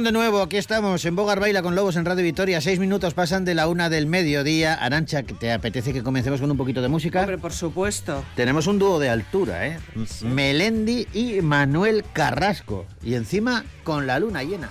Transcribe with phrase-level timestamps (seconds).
[0.00, 2.62] De nuevo, aquí estamos en Bogar Baila con Lobos en Radio Victoria.
[2.62, 4.72] Seis minutos pasan de la una del mediodía.
[4.74, 7.20] Arancha, ¿te apetece que comencemos con un poquito de música?
[7.20, 8.24] Hombre, por supuesto.
[8.34, 9.78] Tenemos un dúo de altura, ¿eh?
[10.22, 12.86] Melendi y Manuel Carrasco.
[13.02, 14.70] Y encima con la luna llena.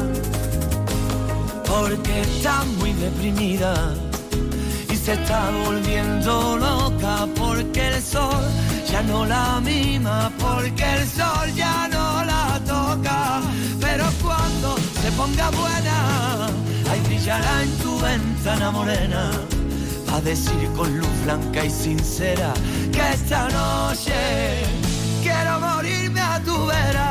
[1.71, 3.73] porque está muy deprimida
[4.91, 8.43] y se está volviendo loca porque el sol
[8.91, 13.41] ya no la mima, porque el sol ya no la toca.
[13.79, 16.47] Pero cuando se ponga buena,
[16.89, 19.31] ahí brillará en tu ventana morena.
[20.13, 22.51] a decir con luz blanca y sincera
[22.91, 24.19] que esta noche
[25.23, 27.10] quiero morirme a tu vera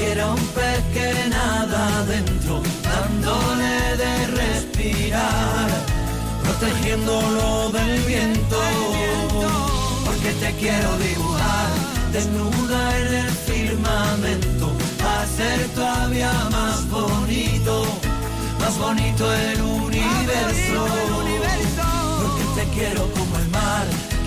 [0.00, 5.68] quiero un pez que nada adentro, dándole de respirar,
[6.42, 8.58] protegiéndolo del viento.
[10.06, 11.68] Porque te quiero dibujar,
[12.12, 14.66] desnuda en el firmamento,
[15.16, 17.74] hacer todavía más bonito,
[18.60, 20.80] más bonito el universo.
[22.20, 23.02] Porque te quiero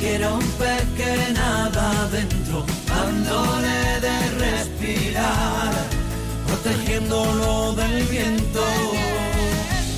[0.03, 4.15] quiero un pez que nada adentro dándole de
[4.45, 5.71] respirar,
[6.45, 8.65] protegiéndolo del viento,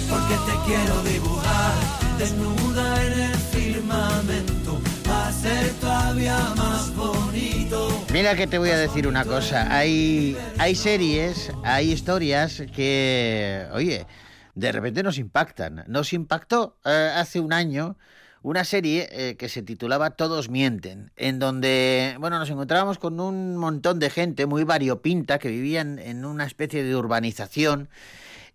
[0.07, 1.73] porque te quiero dibujar
[2.19, 4.79] desnuda en el firmamento,
[5.09, 8.05] a ser todavía más bonito.
[8.13, 14.05] Mira que te voy a decir una cosa, hay, hay series, hay historias que, oye,
[14.53, 15.83] de repente nos impactan.
[15.87, 17.97] Nos impactó eh, hace un año
[18.45, 23.57] una serie eh, que se titulaba Todos mienten, en donde, bueno, nos encontrábamos con un
[23.57, 27.89] montón de gente muy variopinta que vivían en una especie de urbanización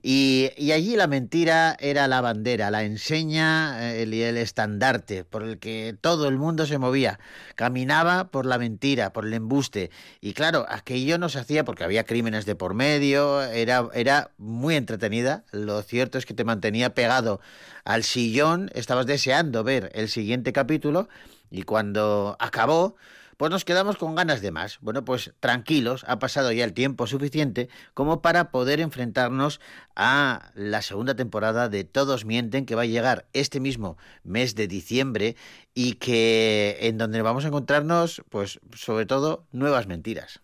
[0.02, 5.94] y, allí la mentira era la bandera, la enseña, el, el estandarte por el que
[6.00, 7.20] todo el mundo se movía.
[7.54, 9.90] Caminaba por la mentira, por el embuste.
[10.22, 14.76] Y claro, aquello no se hacía porque había crímenes de por medio, era, era muy
[14.76, 15.44] entretenida.
[15.52, 17.40] Lo cierto es que te mantenía pegado
[17.84, 21.08] al sillón, estabas deseando ver el siguiente capítulo
[21.50, 22.96] y cuando acabó,
[23.40, 24.76] pues nos quedamos con ganas de más.
[24.82, 29.62] Bueno, pues tranquilos, ha pasado ya el tiempo suficiente como para poder enfrentarnos
[29.96, 34.68] a la segunda temporada de Todos Mienten, que va a llegar este mismo mes de
[34.68, 35.36] diciembre
[35.72, 40.42] y que en donde vamos a encontrarnos, pues sobre todo, nuevas mentiras.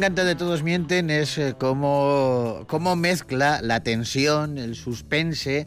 [0.00, 5.66] Encanta de Todos Mienten es eh, cómo, cómo mezcla la tensión, el suspense,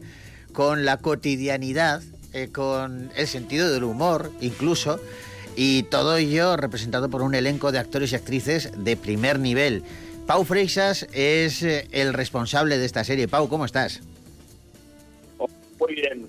[0.52, 2.02] con la cotidianidad,
[2.32, 4.98] eh, con el sentido del humor incluso,
[5.54, 9.84] y todo ello representado por un elenco de actores y actrices de primer nivel.
[10.26, 13.28] Pau Freixas es eh, el responsable de esta serie.
[13.28, 14.00] Pau, ¿cómo estás?
[15.78, 16.26] Muy bien.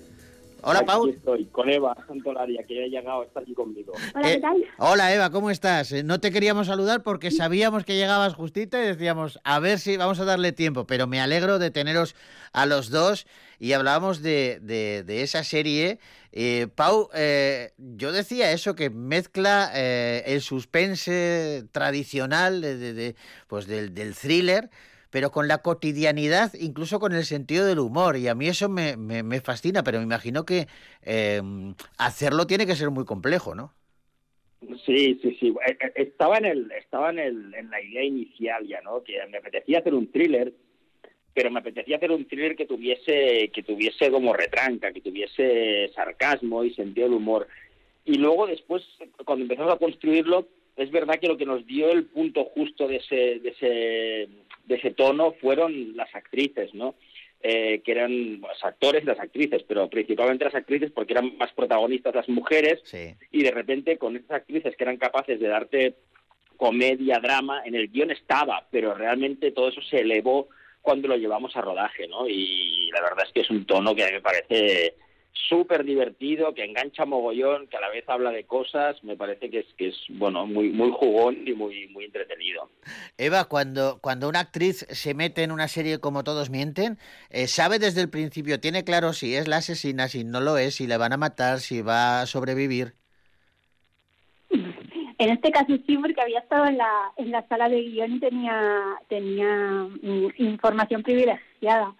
[0.68, 1.08] Hola, Aquí Pau.
[1.08, 3.92] estoy con Eva Santolaria, que ya ha llegado, está aquí conmigo.
[4.16, 4.64] Hola, Eh, ¿qué tal?
[4.78, 5.92] Hola Eva, ¿cómo estás?
[5.92, 9.96] Eh, No te queríamos saludar porque sabíamos que llegabas justita y decíamos, a ver si
[9.96, 12.16] vamos a darle tiempo, pero me alegro de teneros
[12.52, 13.28] a los dos
[13.60, 16.00] y hablábamos de, de- de esa serie.
[16.32, 23.16] Eh, Pau, eh, yo decía eso, que mezcla eh, el suspense tradicional de, de- de-
[23.46, 24.68] pues del, del thriller,
[25.16, 28.18] pero con la cotidianidad, incluso con el sentido del humor.
[28.18, 30.68] Y a mí eso me, me- fascina, pero me imagino que
[31.00, 31.40] eh,
[31.96, 33.72] hacerlo tiene que ser muy complejo, ¿no?
[34.84, 35.54] Sí, sí, sí.
[35.66, 39.02] Eh, eh, Estaba en el, estaba en el, en la idea inicial ya, ¿no?
[39.02, 40.52] Que me apetecía hacer un thriller,
[41.32, 46.62] pero me apetecía hacer un thriller que tuviese, que tuviese como retranca, que tuviese sarcasmo
[46.62, 47.48] y sentido del humor.
[48.04, 48.84] Y luego después,
[49.24, 52.96] cuando empezamos a construirlo, es verdad que lo que nos dio el punto justo de
[52.96, 53.66] ese, de ese,
[54.66, 56.94] de ese tono fueron las actrices, ¿no?
[57.42, 61.52] Eh, que eran los actores y las actrices, pero principalmente las actrices porque eran más
[61.52, 63.14] protagonistas las mujeres Sí.
[63.30, 65.94] y de repente con esas actrices que eran capaces de darte
[66.56, 70.48] comedia, drama, en el guion estaba, pero realmente todo eso se elevó
[70.80, 72.26] cuando lo llevamos a rodaje, ¿no?
[72.28, 74.94] Y la verdad es que es un tono que a mí me parece
[75.48, 79.60] súper divertido, que engancha mogollón, que a la vez habla de cosas, me parece que
[79.60, 82.70] es, que es bueno, muy, muy jugón y muy, muy entretenido.
[83.18, 86.98] Eva, cuando, cuando una actriz se mete en una serie como Todos Mienten,
[87.30, 90.76] eh, sabe desde el principio, tiene claro si es la asesina, si no lo es,
[90.76, 92.94] si le van a matar, si va a sobrevivir.
[95.18, 98.20] En este caso sí, porque había estado en la, en la sala de guion y
[98.20, 101.94] tenía, tenía mm, información privilegiada.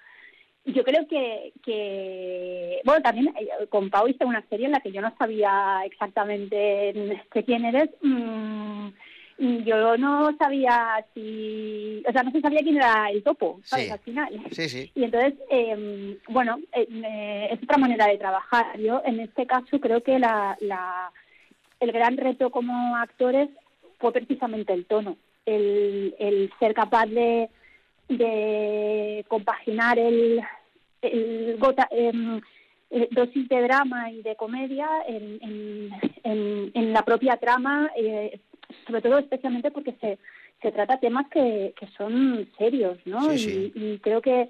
[0.66, 4.90] Yo creo que, que bueno, también eh, con Pau hice una serie en la que
[4.90, 7.90] yo no sabía exactamente de quién eres.
[8.02, 8.88] mm,
[9.38, 13.86] yo no sabía si, o sea, no se sabía quién era el topo, ¿sabes?
[13.86, 13.92] Sí.
[13.92, 14.40] Al final.
[14.50, 14.90] Sí, sí.
[14.94, 18.78] Y entonces, eh, bueno, eh, es otra manera de trabajar.
[18.78, 21.12] Yo, en este caso, creo que la, la,
[21.80, 23.50] el gran reto como actores
[23.98, 27.50] fue precisamente el tono, el, el ser capaz de,
[28.08, 30.40] de compaginar el,
[31.02, 32.40] el gota, em,
[32.90, 35.90] eh, dosis de drama y de comedia en, en,
[36.24, 38.40] en, en la propia trama, eh,
[38.86, 40.18] sobre todo especialmente porque se,
[40.62, 43.30] se trata temas que, que son serios, ¿no?
[43.30, 43.72] Sí, sí.
[43.74, 44.48] Y, y creo que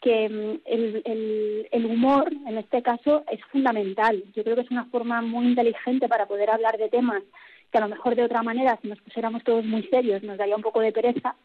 [0.00, 4.22] que mm, el, el, el humor, en este caso, es fundamental.
[4.34, 7.22] Yo creo que es una forma muy inteligente para poder hablar de temas
[7.70, 10.56] que a lo mejor de otra manera, si nos pusiéramos todos muy serios, nos daría
[10.56, 11.36] un poco de pereza.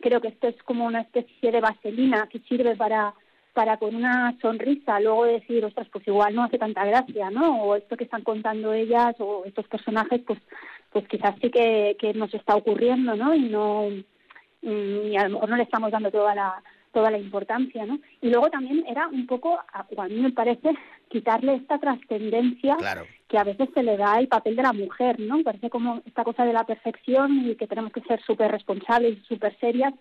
[0.00, 3.14] Creo que esto es como una especie de vaselina que sirve para,
[3.54, 7.62] para con una sonrisa luego decir, ostras, pues igual no hace tanta gracia, ¿no?
[7.62, 10.38] O esto que están contando ellas o estos personajes, pues,
[10.92, 13.34] pues quizás sí que, que nos está ocurriendo, ¿no?
[13.34, 13.88] Y no
[14.62, 16.62] y a lo mejor no le estamos dando toda la
[16.96, 17.98] toda la importancia, ¿no?
[18.22, 20.70] Y luego también era un poco, a o a mí me parece,
[21.10, 23.04] quitarle esta trascendencia Claro.
[23.28, 25.42] que a veces se le da al papel de la mujer, ¿no?
[25.42, 29.54] Parece como esta cosa de la perfección y que tenemos que ser súper responsables, súper
[29.58, 29.92] serias.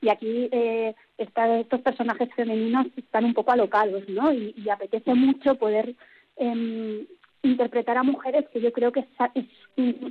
[0.00, 4.32] Y aquí eh, está- estos personajes femeninos están un poco alocados, ¿no?
[4.32, 5.96] Y, y apetece mucho poder
[6.36, 7.04] em,
[7.42, 9.44] interpretar a mujeres que yo creo que es-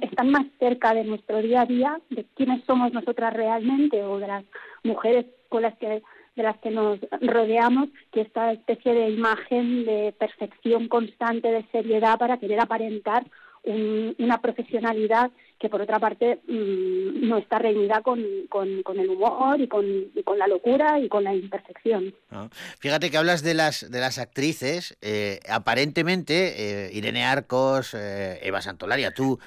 [0.02, 4.28] están más cerca de nuestro día a día, de quiénes somos nosotras realmente o de
[4.28, 4.44] las
[4.84, 6.02] mujeres con las que
[6.36, 12.18] de las que nos rodeamos, que esta especie de imagen de perfección constante, de seriedad
[12.18, 13.26] para querer aparentar
[13.66, 19.62] un- una profesionalidad que por otra parte mm, no está reñida con, con, el humor
[19.62, 22.14] y con, y con la locura y con la imperfección.
[22.32, 22.50] ¿no?
[22.80, 28.62] Fíjate que hablas de las de las actrices, eh, aparentemente eh, Irene Arcos, eh, Eva
[28.62, 29.40] Santolaria, tú,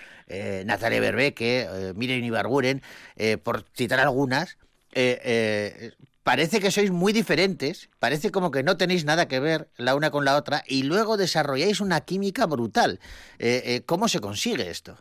[0.64, 2.80] Natalia Berbeque, Miren Ibarguren,
[3.44, 4.56] por citar algunas,
[6.26, 10.10] parece que sois muy diferentes, parece como que no tenéis nada que ver la una
[10.10, 12.98] con la otra y luego desarrolláis una química brutal.
[13.38, 14.98] Eh, eh, ¿Cómo se consigue esto?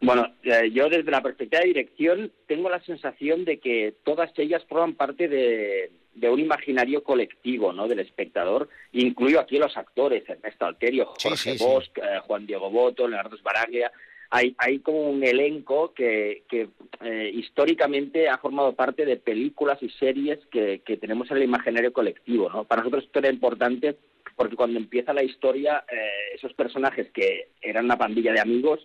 [0.00, 4.62] Bueno, eh, yo desde la perspectiva de dirección tengo la sensación de que todas ellas
[4.66, 7.86] forman parte de, de un imaginario colectivo, ¿no?
[7.86, 8.70] Del espectador.
[8.92, 11.62] Incluyo aquí a los actores, Ernesto Alterio, Jorge sí, sí.
[11.62, 13.92] Bosch, eh, Juan Diego Boto, Leonardo Sbaraglia.
[14.36, 16.68] Hay, hay como un elenco que, que
[17.02, 22.50] eh, históricamente ha formado parte de películas y series que, tenemos en el imaginario colectivo,
[22.50, 22.64] ¿no?
[22.64, 23.96] Para nosotros esto era importante
[24.34, 28.84] porque cuando empieza la historia, eh, esos personajes que eran una pandilla de amigos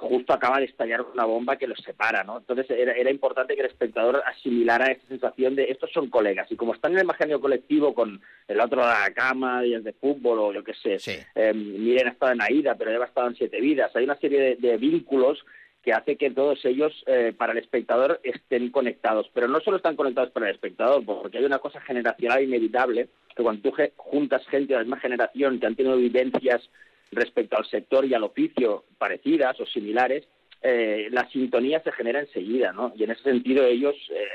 [0.00, 2.38] justo acaba de estallar una bomba que los separa, ¿no?
[2.38, 6.56] Entonces era, era, importante que el espectador asimilara esa sensación de estos son colegas y
[6.56, 10.38] como están en el imaginario colectivo con el otro de la cama, días de fútbol
[10.38, 11.16] o yo qué sé, Sí.
[11.34, 14.16] eh, Miren ha estado en Aida, pero Eva ha estado en Siete Vidas, hay una
[14.16, 15.44] serie de, de vínculos
[15.82, 19.96] que hace que todos ellos eh, para el espectador estén conectados, pero no solo están
[19.96, 24.74] conectados para el espectador, porque hay una cosa generacional inevitable, que cuando tú juntas gente
[24.74, 26.68] de la misma generación que han tenido vivencias
[27.10, 30.26] respecto al sector y al oficio parecidas o similares,
[30.62, 32.92] eh, la sintonía se genera enseguida, ¿no?
[32.94, 34.26] Y en ese sentido ellos eh,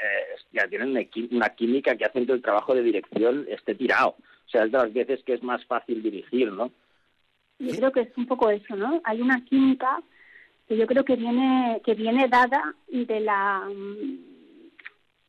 [0.52, 0.90] ya tienen
[1.32, 4.16] una, química que hacen que el trabajo de dirección esté tirado.
[4.48, 6.72] O sea, es de las veces que es más fácil dirigir, ¿no?
[7.60, 9.02] Yo creo que es un poco eso, ¿no?
[9.04, 10.02] Hay una química
[10.68, 13.70] que yo creo que viene que viene dada de la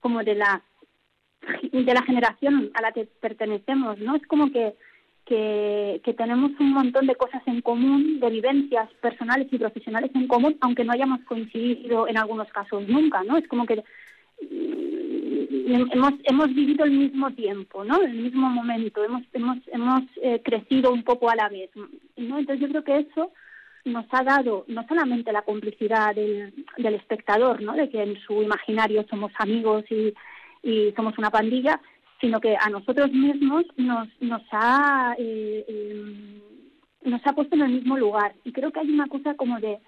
[0.01, 0.63] como de la
[1.73, 4.17] de la generación a la que pertenecemos, ¿no?
[4.17, 4.75] Es como que
[5.27, 10.57] que, tenemos un montón de cosas en común, de vivencias personales y profesionales en común,
[10.61, 13.37] aunque no hayamos coincidido en algunos casos nunca, ¿no?
[13.37, 13.83] Es como que
[14.41, 18.01] mm, hemos hemos vivido el mismo tiempo, ¿no?
[18.01, 22.39] El mismo momento, hemos hemos hemos eh, crecido un poco a la vez, ¿no?
[22.39, 23.33] Entonces yo creo que eso
[23.85, 27.73] nos ha dado no solamente la complicidad del, del espectador, ¿no?
[27.73, 30.15] De que en su imaginario somos amigos y,
[30.63, 31.81] y somos una pandilla,
[32.21, 36.41] sino que a nosotros mismos nos nos ha eh, eh,
[37.05, 39.79] nos ha puesto en el mismo lugar y creo que hay una cosa como de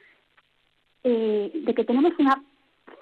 [1.04, 2.42] eh, de que tenemos una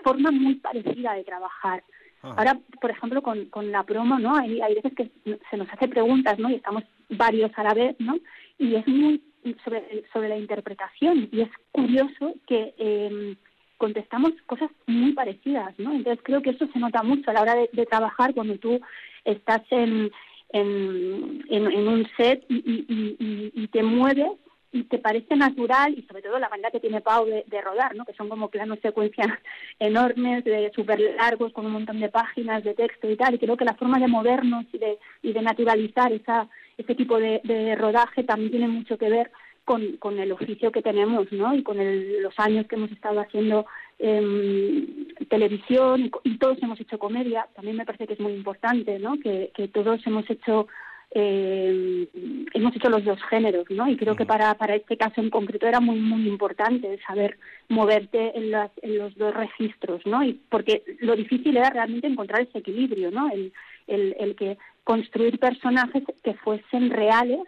[0.05, 1.83] forma muy parecida de trabajar.
[2.23, 4.37] Ahora, por ejemplo, con, con la promo, ¿no?
[4.37, 5.11] Hay, hay veces que
[5.49, 6.51] se nos hace preguntas, ¿no?
[6.51, 8.17] Y estamos varios a la vez, ¿no?
[8.59, 9.23] Y es muy
[9.65, 11.29] sobre, sobre la interpretación.
[11.31, 13.37] Y es curioso que eh,
[13.77, 15.93] contestamos cosas muy parecidas, ¿no?
[15.93, 18.81] Entonces creo que eso se nota mucho a la hora de, trabajar cuando tú
[19.25, 20.11] estás en,
[20.51, 24.33] en, un set y, y, te mueves
[24.73, 27.95] y te parece natural y sobre todo la manera que tiene Pau de, de rodar,
[27.95, 28.05] ¿no?
[28.05, 29.29] que son como planos secuencias
[29.79, 33.57] enormes, de súper largos, con un montón de páginas de texto y tal, y creo
[33.57, 37.75] que la forma de movernos y de, y de naturalizar esa, ese tipo de, de
[37.75, 39.31] rodaje también tiene mucho que ver
[39.67, 41.53] con, con el oficio que tenemos, ¿no?
[41.53, 43.67] Y con el, los años que hemos estado haciendo
[43.99, 44.87] eh,
[45.29, 47.49] televisión y, y, todos hemos hecho comedia.
[47.55, 49.19] También me parece que es muy importante, ¿no?
[49.19, 50.69] Que, que todos hemos hecho
[51.11, 52.09] eh,
[52.55, 53.89] hemos hecho los dos géneros, ¿no?
[53.89, 58.39] Y creo que para, para este caso en concreto era muy, muy importante saber moverte
[58.39, 60.23] en, las, en los dos registros, ¿no?
[60.23, 63.29] Y porque lo difícil era realmente encontrar ese equilibrio, ¿no?
[63.31, 63.53] El,
[63.89, 67.41] el, el que construir personajes que fuesen reales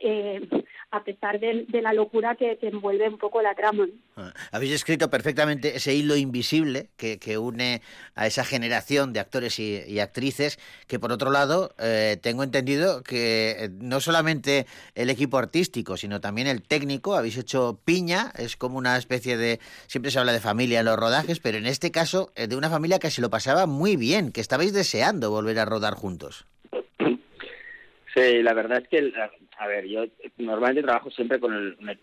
[0.00, 0.40] eh,
[0.90, 3.86] a pesar de, de la locura que, envuelve un poco la trama.
[4.16, 7.82] Ah, habéis escrito perfectamente ese hilo invisible que, une
[8.14, 13.02] a esa generación de actores y, y actrices, que por otro lado eh, tengo entendido
[13.02, 18.78] que no solamente el equipo artístico, sino también el técnico, habéis hecho piña, es como
[18.78, 22.30] una especie de, siempre se habla de familia en los rodajes, pero en este caso
[22.36, 25.64] eh, de una familia que se lo pasaba muy bien, que estabais deseando volver a
[25.64, 26.46] rodar juntos.
[28.14, 29.12] Sí, la verdad es que,
[29.58, 30.04] a ver, yo
[30.38, 31.98] normalmente trabajo siempre con el,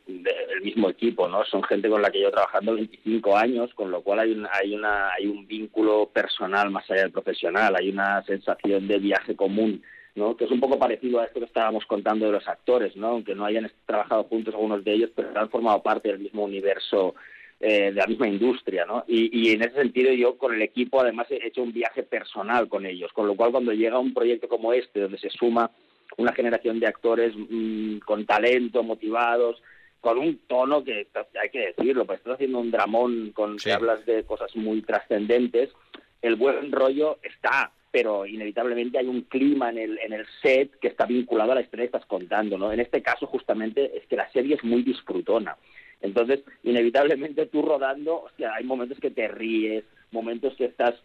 [0.62, 1.46] mismo equipo, ¿no?
[1.46, 4.75] Son gente con la que llevo trabajando 25 años, con lo cual hay un, hay,
[4.75, 9.82] una, hay un vínculo personal más allá del profesional, hay una sensación de viaje común,
[10.15, 10.36] ¿no?
[10.36, 13.08] Que es un poco parecido a esto que estábamos contando de los actores, ¿no?
[13.08, 17.15] Aunque no hayan trabajado juntos algunos de ellos, pero han formado parte del mismo universo
[17.62, 19.06] eh, de la misma industria, ¿no?
[19.08, 22.68] Y, y, en ese sentido yo con el equipo además he hecho un viaje personal
[22.68, 25.72] con ellos, con lo cual cuando llega un proyecto como este, donde se suma
[26.18, 29.62] una generación de actores mmm, con talento, motivados,
[30.00, 31.08] con un tono que
[31.41, 33.65] hay que decirlo, pues estás haciendo un dramón con sí.
[33.65, 35.70] que hablas de cosas muy trascendentes,
[36.22, 40.88] el buen rollo está, pero inevitablemente hay un clima en el, en el set que
[40.88, 42.72] está vinculado a la historia que estás contando, ¿no?
[42.72, 45.58] En este caso justamente es que la serie es muy disfrutona.
[46.01, 50.96] Entonces, inevitablemente tú rodando, hostia, hay momentos que te ríes, momentos que estás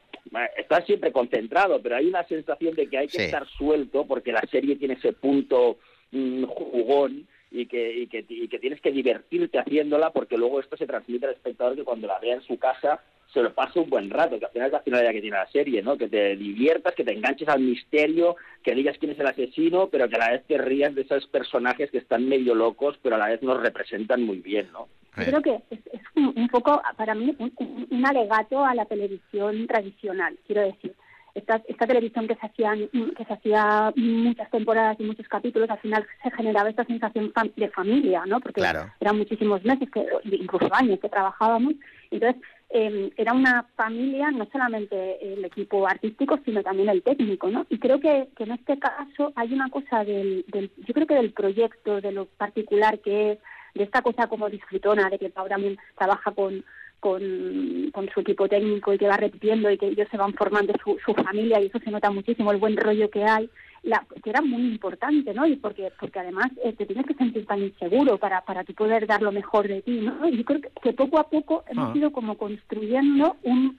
[0.57, 3.25] estás siempre concentrado, pero hay una sensación de que hay que sí.
[3.25, 5.79] estar suelto porque la serie tiene ese punto
[6.11, 10.77] mmm, jugón y que, y, que, y que tienes que divertirte haciéndola porque luego esto
[10.77, 13.01] se transmite al espectador que cuando la vea en su casa
[13.33, 15.51] se lo pase un buen rato, que al final es la finalidad que tiene la
[15.51, 15.99] serie, ¿no?
[15.99, 20.09] Que te diviertas, que te enganches al misterio, que digas quién es el asesino, pero
[20.09, 23.19] que a la vez te rías de esos personajes que están medio locos, pero a
[23.19, 24.89] la vez nos representan muy bien, ¿no?
[25.17, 27.53] Yo creo que es, es un, un, poco, para mí, un,
[27.91, 30.95] un, alegato a la televisión tradicional, quiero decir.
[31.35, 35.79] Esta, esta televisión que se, hacían, que se hacía muchas temporadas y muchos capítulos, al
[35.81, 38.41] final se generaba esta sensación de familia, ¿no?
[38.41, 38.91] Porque claro.
[39.01, 41.75] eran muchísimos meses, que, incluso años que trabajábamos.
[42.11, 47.67] Entonces, eh, era una familia, no solamente el equipo artístico, sino también el técnico, ¿no?
[47.69, 51.17] Y creo que, que en este caso hay una cosa del, del, yo creo que
[51.17, 53.39] del proyecto, de lo particular que es,
[53.77, 56.65] de esta cosa como disfrutona, de que Pau también trabaja con,
[57.01, 60.73] con, con, su equipo técnico y que va repitiendo y que ellos se van formando
[60.83, 63.51] su, su familia y eso se nota muchísimo, el buen rollo que hay,
[63.83, 65.47] la, que era muy importante, ¿no?
[65.47, 69.07] Y porque, porque además eh, te tienes que sentir tan inseguro para, para tu poder
[69.07, 70.29] dar lo mejor de ti, ¿no?
[70.29, 71.99] Y yo creo que, poco a poco hemos ah.
[71.99, 73.79] ido como construyendo un,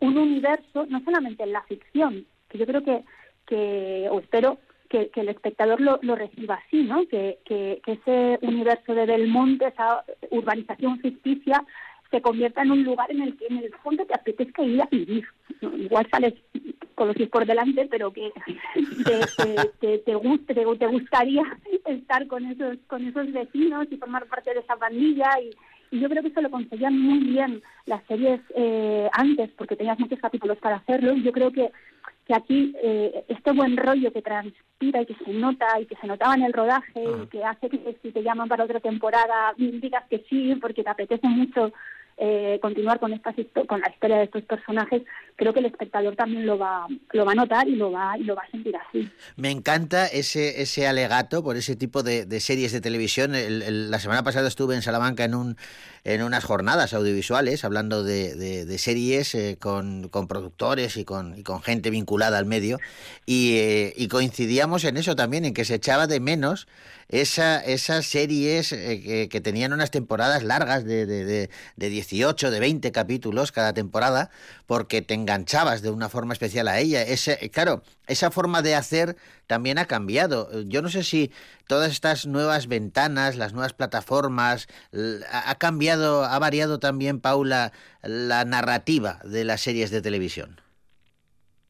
[0.00, 3.02] un universo, no solamente en la ficción, que yo creo que,
[3.46, 4.58] que o espero
[4.88, 7.06] que, el espectador lo, lo, reciba así, ¿no?
[7.06, 11.64] Que, que, ese universo de Belmonte, esa urbanización ficticia,
[12.10, 14.88] se convierta en un lugar en el que en el fondo te apetezca ir a
[14.90, 15.26] vivir.
[15.60, 16.34] Igual sales
[16.94, 18.32] con los pies por delante, pero que
[19.04, 21.42] te, te, te, guste, te, te, gustaría
[21.86, 25.50] estar con esos, con esos vecinos y formar parte de esa pandilla y,
[25.90, 29.98] y yo creo que eso lo conseguían muy bien las series eh, antes, porque tenías
[29.98, 31.14] muchos capítulos para hacerlo.
[31.14, 31.70] Y yo creo que,
[32.26, 36.06] que aquí eh, este buen rollo que transpira y que se nota y que se
[36.06, 40.04] notaba en el rodaje y que hace que si te llaman para otra temporada digas
[40.08, 41.72] que sí, porque te apetece mucho
[42.20, 43.32] eh, continuar con esta
[43.68, 45.02] con la historia de estos personajes,
[45.36, 48.24] creo que el espectador también lo va lo va a notar y lo va y
[48.24, 49.08] lo va a sentir así.
[49.36, 53.32] Me encanta ese ese alegato por ese tipo de, series de televisión.
[53.32, 55.56] la semana pasada estuve en Salamanca en un
[56.08, 61.60] en unas jornadas audiovisuales hablando de, series eh, con, con, productores y con, y con
[61.60, 62.78] gente vinculada al medio
[63.26, 66.66] y, eh, y coincidíamos en eso también en que se echaba de menos
[67.08, 72.92] esa, esas series eh, que, tenían unas temporadas largas de, de, de, 18, de 20
[72.92, 74.30] capítulos cada temporada,
[74.66, 77.02] porque te enganchabas de una forma especial a ella.
[77.02, 79.16] Ese, claro, esa forma de hacer
[79.48, 80.62] también ha cambiado.
[80.62, 81.32] Yo no sé si
[81.66, 84.68] todas estas nuevas ventanas, las nuevas plataformas,
[85.32, 90.60] ha cambiado, ha variado también, Paula, la narrativa de las series de televisión.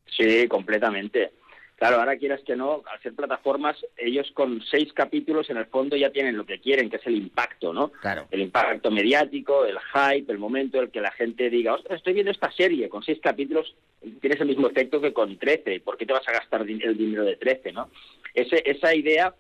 [0.07, 1.33] Sí, completamente.
[1.79, 5.97] Claro, ahora quieras que no, al ser plataformas, ellos con seis capítulos en el fondo
[5.97, 7.91] ya tienen lo que quieren, que es el impacto, ¿no?
[7.93, 8.27] Claro.
[8.33, 12.15] El impacto mediático, el hype, el momento en el que la gente diga, ostras, estoy
[12.15, 13.77] viendo esta serie, con seis capítulos
[14.21, 17.25] tienes el mismo efecto que con trece, ¿por qué te vas a gastar el dinero
[17.25, 17.91] de trece, no?
[18.35, 19.33] Ese, esa idea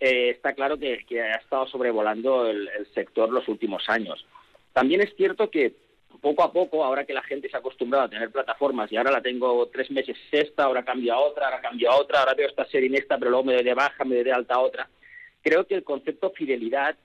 [0.00, 4.24] eh, está claro que, ha estado sobrevolando el sector los últimos años.
[4.72, 5.74] También es cierto que
[6.20, 9.10] poco a poco, ahora que la gente se ha acostumbrado a tener plataformas y ahora
[9.10, 12.48] la tengo tres meses esta, ahora cambio a otra, ahora cambio a otra, ahora veo
[12.48, 14.60] esta serie en esta, pero luego me doy de baja, me doy de alta a
[14.60, 14.88] otra,
[15.42, 16.96] creo que el concepto fidelidad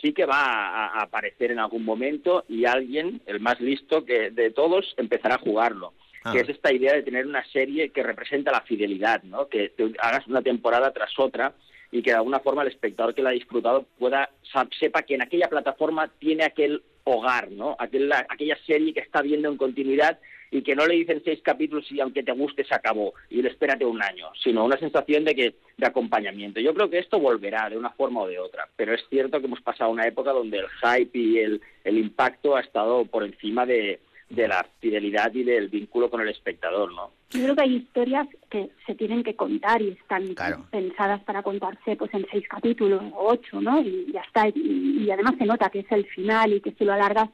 [0.00, 4.50] sí que va a, aparecer en algún momento y alguien, el más listo que de
[4.50, 5.94] todos, empezará a jugarlo.
[6.24, 6.32] Ah.
[6.32, 9.48] Que es esta idea de tener una serie que representa la fidelidad, ¿no?
[9.48, 11.54] Que te hagas una temporada tras otra
[11.90, 14.30] y que de alguna forma el espectador que la ha disfrutado pueda
[14.78, 17.76] sepa que en aquella plataforma tiene aquel hogar, ¿no?
[17.78, 20.18] Aquella, aquella serie que está viendo en continuidad
[20.50, 23.48] y que no le dicen seis capítulos y aunque te guste se acabó y le
[23.48, 26.60] espérate un año, sino una sensación de que de acompañamiento.
[26.60, 29.46] Yo creo que esto volverá de una forma o de otra, pero es cierto que
[29.46, 33.66] hemos pasado una época donde el hype y el, el impacto ha estado por encima
[33.66, 37.12] de, de la fidelidad y del vínculo con el espectador, ¿no?
[37.30, 40.34] Yo creo que hay historias que se tienen que contar y están
[40.70, 43.80] pensadas para contarse pues en seis capítulos o ocho, ¿no?
[43.80, 44.48] Y ya está.
[44.48, 47.28] Y, además se nota que es el final y que si lo alargas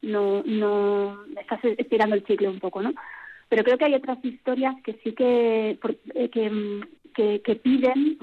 [0.00, 2.92] no no estás estirando el ciclo un poco, ¿no?
[3.48, 5.78] Pero creo que hay otras historias que sí que
[6.14, 6.30] eh,
[7.14, 8.16] que, que piden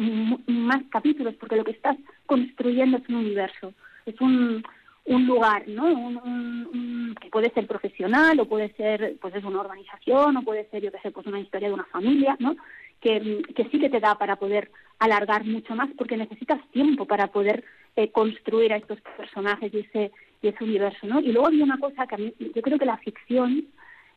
[0.47, 1.95] más capítulos porque lo que estás
[2.25, 3.73] construyendo es un universo,
[4.07, 4.63] es un
[5.09, 5.85] un lugar, ¿no?
[5.85, 10.83] Un, que puede ser profesional o puede ser, pues es una organización o puede ser,
[10.83, 12.55] yo qué sé, pues una historia de una familia, ¿no?
[13.01, 17.27] Que, que sí que te da para poder alargar mucho más porque necesitas tiempo para
[17.27, 17.63] poder
[17.95, 21.19] eh, construir a estos personajes y ese, y ese universo, ¿no?
[21.19, 23.65] Y luego había una cosa que a mí, yo creo que la ficción,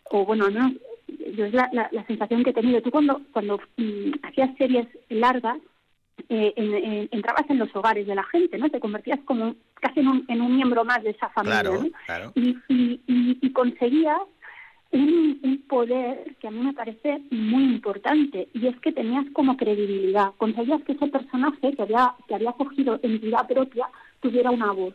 [0.05, 0.73] o bueno, no,
[1.35, 2.83] yo es la, la, sensación que he tenido.
[2.83, 5.59] Tú cuando, cuando mm, hacías series largas,
[6.29, 8.69] eh, entrabas en los hogares de la gente, ¿no?
[8.71, 11.63] Te convertías como casi en un, en un miembro más de esa familia,
[12.35, 12.57] Y,
[13.07, 14.21] y, conseguías
[14.93, 20.33] un, poder que a mí me parece muy importante y es que tenías como credibilidad.
[20.37, 23.89] Conseguías que ese personaje que había, que había cogido entidad propia
[24.21, 24.95] tuviera una voz.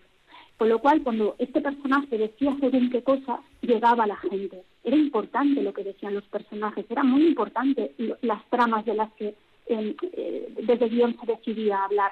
[0.58, 4.63] Con lo cual, cuando este personaje decía según qué cosa, llegaba a la gente.
[4.84, 9.36] Era importante lo que decían los personajes, era muy importante las tramas de las que
[9.69, 12.12] eh, desde guion se decidía hablar.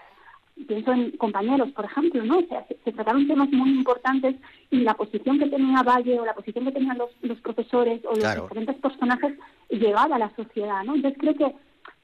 [0.67, 2.39] Pienso en compañeros, por ejemplo, ¿no?
[2.39, 4.35] O sea, se, trataron temas muy importantes
[4.71, 8.15] y la posición que tenía Valle o la posición que tenían los, los profesores o
[8.15, 9.33] los diferentes personajes
[9.69, 10.95] llegaba a la sociedad, ¿no?
[10.95, 11.55] Entonces creo que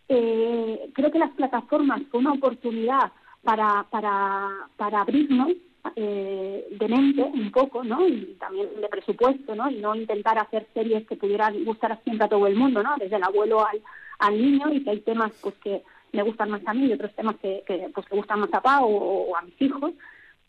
[0.09, 5.53] eh, creo que las plataformas fue una oportunidad para para para abrirnos
[5.95, 8.07] eh, de mente un poco, ¿no?
[8.07, 9.69] Y también de presupuesto, ¿no?
[9.69, 12.95] Y no intentar hacer series que pudieran gustar siempre a todo el mundo, ¿no?
[12.99, 13.81] Desde el abuelo al,
[14.21, 17.13] al niño y que hay temas pues que me gustan más a mí y otros
[17.15, 19.93] temas que, que pues que gustan más a papá o, a mis hijos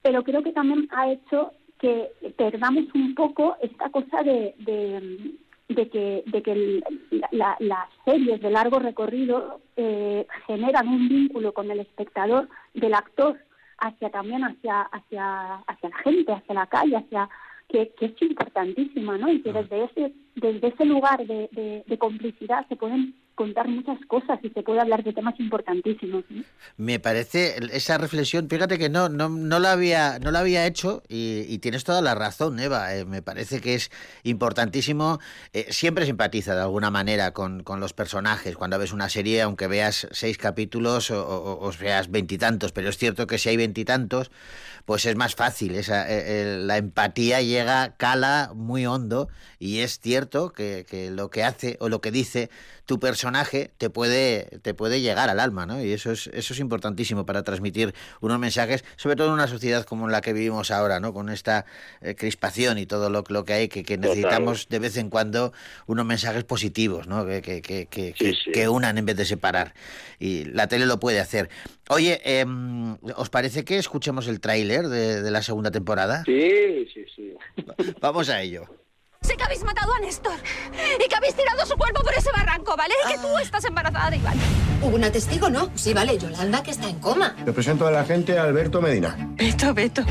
[0.03, 4.55] pero creo que también ha hecho que perdamos un poco esta cosa de,
[5.69, 6.83] de, que, de que
[7.31, 13.39] las series de largo recorrido eh, generan un vínculo con el espectador del actor
[13.79, 17.29] hacia también hacia hacia hacia la gente, hacia la calle, hacia
[17.69, 19.33] que, que es importantísima, ¿no?
[19.33, 24.38] Y que desde ese desde ese lugar de, de complicidad se pueden contar muchas cosas
[24.42, 26.25] y se puede hablar de temas importantísimos.
[26.77, 31.03] Me parece esa reflexión, fíjate que no no, no la había no la había hecho
[31.09, 32.95] y, tienes toda la razón, Eva.
[32.95, 33.90] Eh, me parece que es
[34.25, 35.21] importantísimo.
[35.53, 39.68] Eh, siempre simpatiza de alguna manera con, con, los personajes cuando ves una serie, aunque
[39.68, 44.31] veas seis capítulos o, o, veas veintitantos, pero es cierto que si hay veintitantos,
[44.85, 45.75] pues es más fácil.
[45.75, 51.45] Esa, eh, la empatía llega, cala muy hondo y es cierto que, que lo que
[51.45, 52.51] hace o lo que dice
[52.93, 55.83] tu personaje te puede, te puede llegar al alma, ¿no?
[55.83, 59.87] Y eso es, eso es importantísimo para transmitir unos mensajes, sobre todo en una sociedad
[59.87, 61.15] como la que vivimos ahora, ¿no?
[61.15, 61.65] Con esta
[62.03, 65.55] eh, crispación y todo lo, lo que hay, que, necesitamos de vez en cuando
[65.87, 67.25] unos mensajes positivos, ¿no?
[67.25, 67.87] Que, que, que,
[68.53, 69.73] que, unan en vez de separar.
[70.19, 71.49] Y la tele lo puede hacer.
[71.89, 76.25] Oye, em, ¿os parece que escuchemos el tráiler de, de la segunda temporada?
[76.27, 77.33] Sí, sí, sí.
[78.03, 78.67] Vamos a ello.
[79.23, 80.35] Sé que habéis matado a Néstor
[81.05, 82.95] y que habéis tirado su cuerpo por ese barranco, ¿vale?
[83.05, 83.43] Y que tú ah.
[83.43, 84.37] estás embarazada de Iván.
[84.83, 85.71] ¿Hubo una testigo, no?
[85.77, 87.37] Sí, vale, Yolanda, que está en coma.
[87.45, 89.17] Te presento a la gente Alberto Medina.
[89.37, 90.03] Beto, Beto.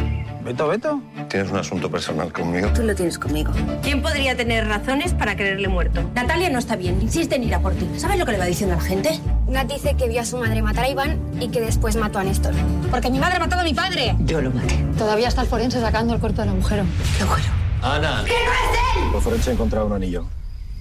[0.43, 1.02] ¿Beto, Beto?
[1.30, 2.69] Tienes un asunto personal conmigo.
[2.74, 3.52] Tú lo tienes conmigo.
[3.84, 6.02] ¿Quién podría tener razones para creerle muerto?
[6.15, 7.88] Natalia no está bien, insiste en ir a por ti.
[7.97, 9.19] ¿Sabes lo que le va diciendo a la gente?
[9.47, 12.24] Nat dice que vio a su madre matar a Iván y que después mató a
[12.24, 12.54] Néstor.
[12.89, 14.15] Porque mi madre ha matado a mi padre.
[14.19, 14.78] Yo lo maté.
[14.97, 16.86] Todavía está el forense sacando el cuerpo del agujero.
[17.17, 17.70] ¿Qué agujero?
[17.82, 18.24] Ana.
[18.26, 19.12] ¡Que no es él!
[19.12, 20.26] Los forenses encontrado un anillo.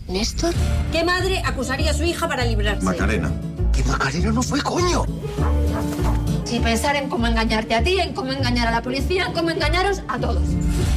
[0.08, 0.54] ¿Néstor?
[0.92, 2.84] ¿Qué madre acusaría a su hija para librarse?
[2.84, 3.30] Macarena.
[3.72, 5.04] ¿Que Macarena no fue coño?
[6.44, 9.50] Si pensar en cómo engañarte a ti, en cómo engañar a la policía, en cómo
[9.50, 10.42] engañaros a todos.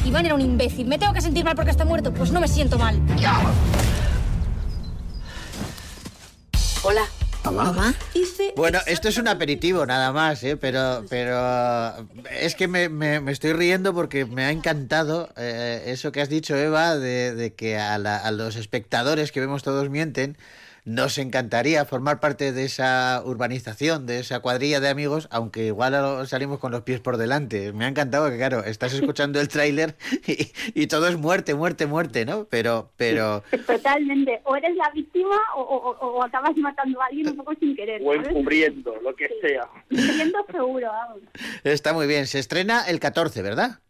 [0.04, 0.86] Iván era un imbécil.
[0.86, 2.12] ¿Me tengo que sentir mal porque está muerto?
[2.12, 3.00] Pues no me siento mal.
[6.82, 7.02] Hola.
[7.52, 7.94] ¿Mamá?
[8.56, 10.56] Bueno, esto es un aperitivo nada más, ¿eh?
[10.56, 16.20] pero, pero es que me, me, estoy riendo porque me ha encantado eh, eso que
[16.20, 20.36] has dicho, Eva, de, de que a, a los espectadores que vemos todos mienten
[20.84, 26.58] nos encantaría formar parte de esa urbanización, de esa cuadrilla de amigos, aunque igual salimos
[26.58, 27.72] con los pies por delante.
[27.72, 29.94] Me ha encantado que, claro, estás escuchando el tráiler
[30.74, 32.46] y, todo es muerte, muerte, muerte, ¿no?
[32.50, 33.42] Pero, pero...
[33.66, 34.40] Totalmente.
[34.44, 38.02] O eres la víctima o, acabas matando a alguien un poco sin querer.
[38.04, 39.66] O encubriendo, lo que sea.
[39.88, 41.22] Encubriendo seguro, vamos.
[41.64, 42.26] Está muy bien.
[42.26, 43.80] Se estrena el 14, ¿verdad?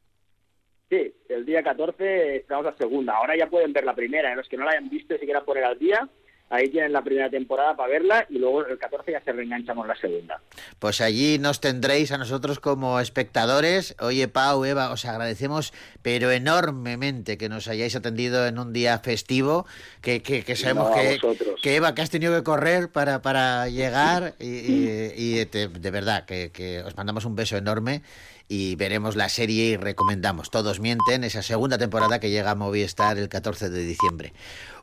[0.90, 3.14] Sí, el día 14 estamos la segunda.
[3.16, 4.32] Ahora ya pueden ver la primera.
[4.32, 4.36] ¿eh?
[4.36, 6.08] Los que no la hayan visto, si quieran poner al día,
[6.50, 9.96] Ahí tienen la primera temporada para verla y luego el 14 ya se reenganchamos la
[9.96, 10.40] segunda.
[10.78, 13.96] Pues allí nos tendréis a nosotros como espectadores.
[14.00, 19.66] Oye, Pau, Eva, os agradecemos, pero enormemente que nos hayáis atendido en un día festivo,
[20.02, 21.18] que, que, sabemos que,
[21.62, 26.82] que, Eva, que has tenido que correr para, para llegar y, de verdad que, que
[26.82, 28.02] os mandamos un beso enorme
[28.48, 30.50] y veremos la serie y recomendamos.
[30.50, 34.32] Todos mienten, esa segunda temporada que llega a Movistar el 14 de diciembre.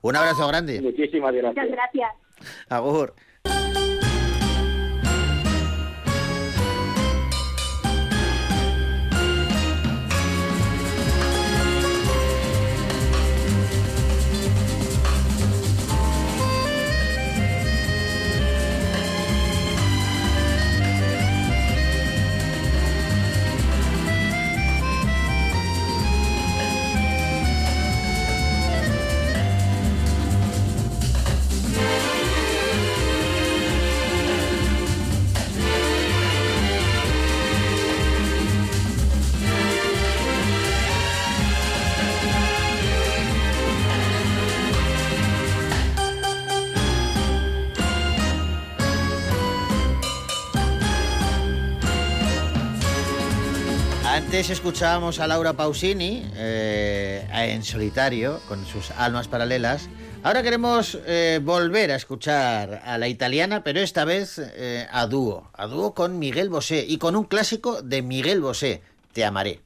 [0.02, 0.82] Un abrazo grande.
[0.82, 1.56] Muchísimas gracias.
[1.56, 2.12] Muchas gracias.
[2.69, 3.13] Agur.
[54.41, 59.88] Antes escuchábamos a Laura Pausini eh, en solitario con sus almas paralelas.
[60.23, 65.51] Ahora queremos eh, volver a escuchar a la italiana, pero esta vez eh, a dúo,
[65.54, 68.82] a dúo con Miguel Bosé y con un clásico de Miguel Bosé,
[69.13, 69.60] Te amaré.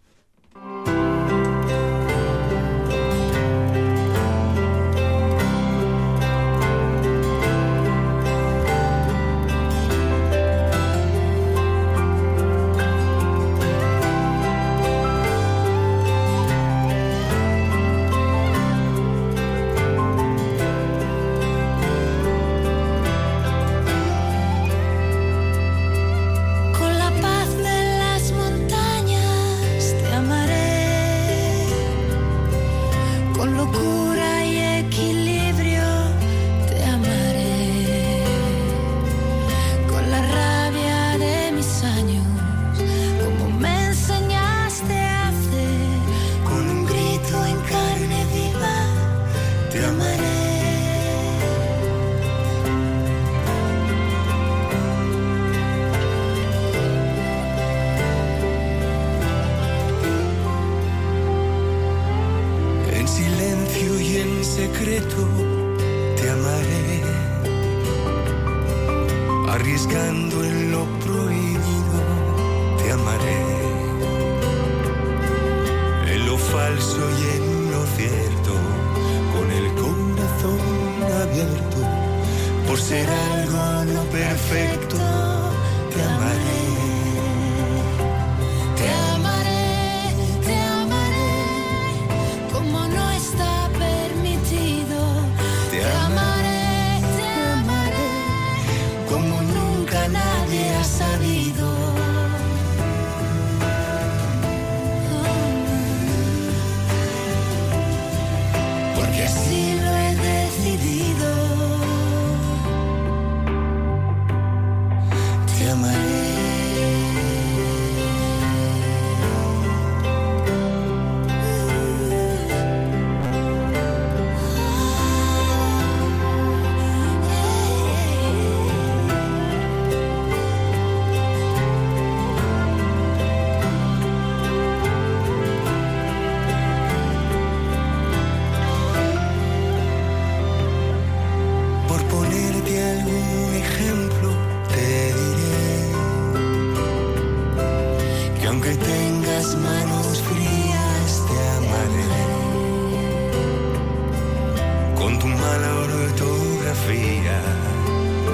[155.25, 157.37] Tu mala ortografía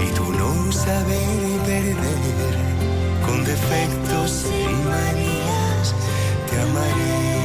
[0.05, 2.57] y tu no saber perder,
[3.25, 5.95] con defectos y manías,
[6.49, 7.40] te amaré.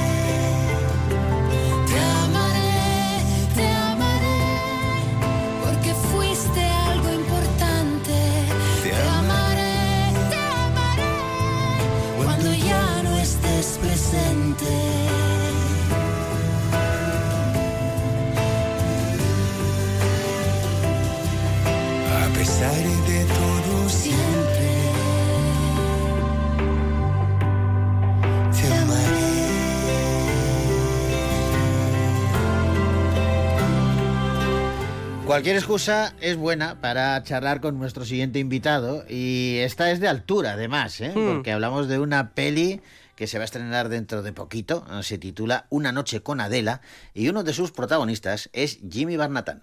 [35.26, 40.52] Cualquier excusa es buena para charlar con nuestro siguiente invitado y esta es de altura
[40.52, 41.10] además, ¿eh?
[41.12, 41.34] Hmm.
[41.34, 42.80] porque hablamos de una peli
[43.16, 46.80] que se va a estrenar dentro de poquito, se titula Una noche con Adela
[47.12, 49.62] y uno de sus protagonistas es Jimmy Barnatán.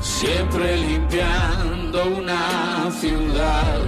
[0.00, 3.80] Siempre limpiando una ciudad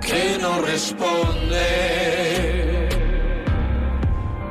[0.00, 1.68] que no responde.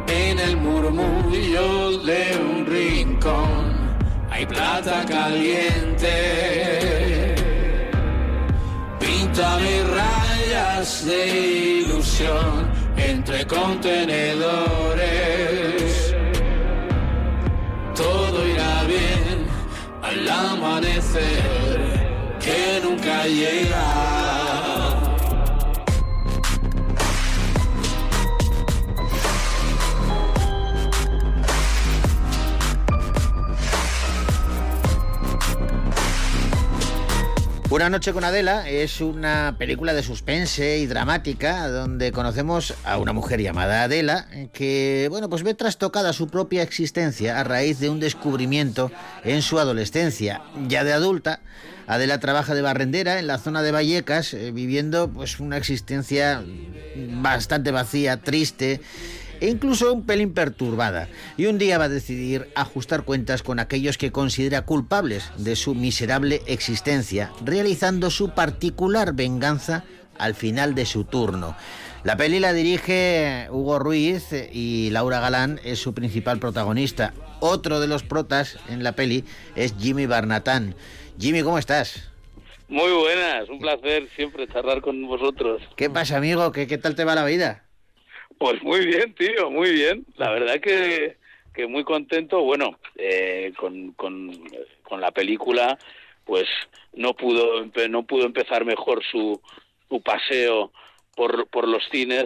[0.07, 3.68] En el murmullo de un rincón
[4.39, 6.15] hay plata caliente.
[8.99, 16.15] Píntame rayas de ilusión entre contenedores.
[17.95, 19.45] Todo irá bien
[20.01, 21.81] al amanecer
[22.39, 24.18] que nunca llega.
[37.79, 43.13] Una noche con Adela es una película de suspense y dramática donde conocemos a una
[43.13, 48.01] mujer llamada Adela que, bueno, pues ve trastocada su propia existencia a raíz de un
[48.01, 48.91] descubrimiento
[49.23, 50.41] en su adolescencia.
[50.67, 51.39] Ya de adulta,
[51.87, 56.43] Adela trabaja de barrendera en la zona de Vallecas, eh, viviendo pues una existencia
[57.21, 58.81] bastante vacía, triste
[59.39, 61.07] e incluso un pelín perturbada.
[61.37, 65.75] Y un día va a decidir ajustar cuentas con aquellos que considera culpables de su
[65.75, 69.83] miserable existencia, realizando su particular venganza
[70.17, 71.55] al final de su turno.
[72.03, 77.13] La peli la dirige Hugo Ruiz y Laura Galán es su principal protagonista.
[77.41, 79.25] Otro de los protas en la peli
[79.55, 80.75] es Jimmy Barnatán.
[81.19, 82.09] Jimmy, ¿cómo estás?
[82.69, 85.61] Muy buenas, un placer siempre charlar con vosotros.
[85.75, 86.51] ¿Qué pasa, amigo?
[86.51, 87.65] ¿Qué, qué tal te va la vida?
[88.39, 90.05] Pues muy bien, tío, muy bien.
[90.15, 91.17] La verdad que,
[91.53, 92.41] que muy contento.
[92.41, 94.31] Bueno, eh, con, con,
[94.81, 95.77] con la película,
[96.25, 96.47] pues
[96.93, 99.41] no pudo no pudo empezar mejor su,
[99.89, 100.71] su paseo
[101.15, 102.25] por, por los cines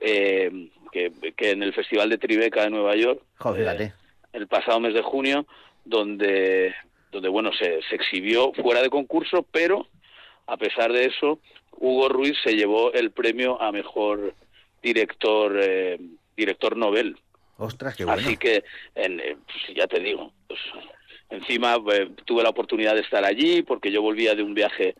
[0.00, 3.22] eh, que, que en el Festival de Tribeca de Nueva York.
[3.36, 3.92] Joder, fíjate.
[4.32, 5.46] el pasado mes de junio,
[5.84, 6.74] donde,
[7.12, 9.86] donde bueno, se, se exhibió fuera de concurso, pero
[10.46, 11.38] a pesar de eso,
[11.72, 14.34] Hugo Ruiz se llevó el premio a mejor
[14.82, 15.98] director eh,
[16.36, 17.16] director Nobel.
[17.58, 18.20] Ostras, qué bueno.
[18.22, 18.64] Así que,
[18.94, 20.58] en, eh, pues, ya te digo, pues,
[21.28, 24.94] encima eh, tuve la oportunidad de estar allí porque yo volvía de un viaje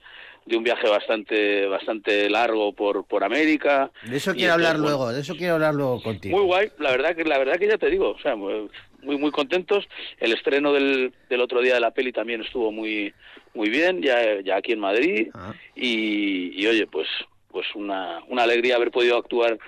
[0.47, 3.91] de un viaje bastante bastante largo por por América.
[4.03, 6.37] De eso quiero hablar bueno, luego, de eso quiero hablar luego contigo.
[6.37, 8.69] muy guay, la verdad que la verdad que ya te digo, o sea, mu-
[9.03, 9.87] muy muy contentos.
[10.19, 13.13] El estreno del, del otro día de la peli también estuvo muy
[13.55, 15.29] muy bien, ya, ya aquí en Madrid.
[15.75, 17.07] Y, y, oye, pues
[17.51, 19.59] pues una, una alegría haber podido actuar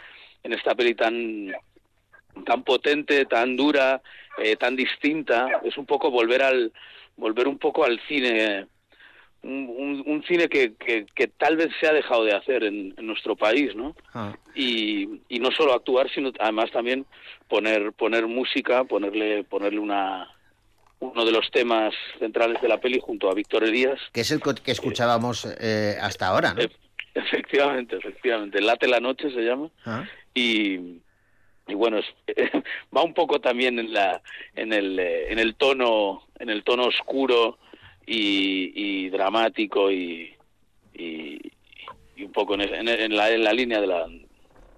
[0.43, 1.53] en esta peli tan
[2.47, 4.01] tan potente, tan dura,
[4.39, 5.61] eh, tan distinta.
[5.65, 6.73] Es un poco volver al
[7.17, 8.67] volver un poco al cine
[9.43, 12.95] un, un, un cine que, que, que, tal vez se ha dejado de hacer en,
[12.97, 13.95] en nuestro país, ¿no?
[14.15, 14.35] Ah.
[14.55, 17.07] Y, y no solo actuar, sino además también
[17.49, 20.29] poner poner música, ponerle ponerle una
[21.01, 23.99] uno de los temas centrales de la peli junto a Víctor Elías.
[24.13, 26.63] Que es el que escuchábamos eh, hasta ahora, ¿no?
[27.27, 28.61] Efectivamente, efectivamente.
[28.61, 29.69] Late la noche se llama.
[29.85, 30.05] Ah.
[30.35, 30.99] y
[31.69, 32.15] y bueno es-
[32.97, 34.21] va un poco también en la
[34.57, 37.59] en el eh, en el tono en el tono oscuro
[38.05, 40.35] y, y dramático y,
[40.95, 41.39] y,
[42.17, 44.07] y un poco en, en- en la, en la línea de la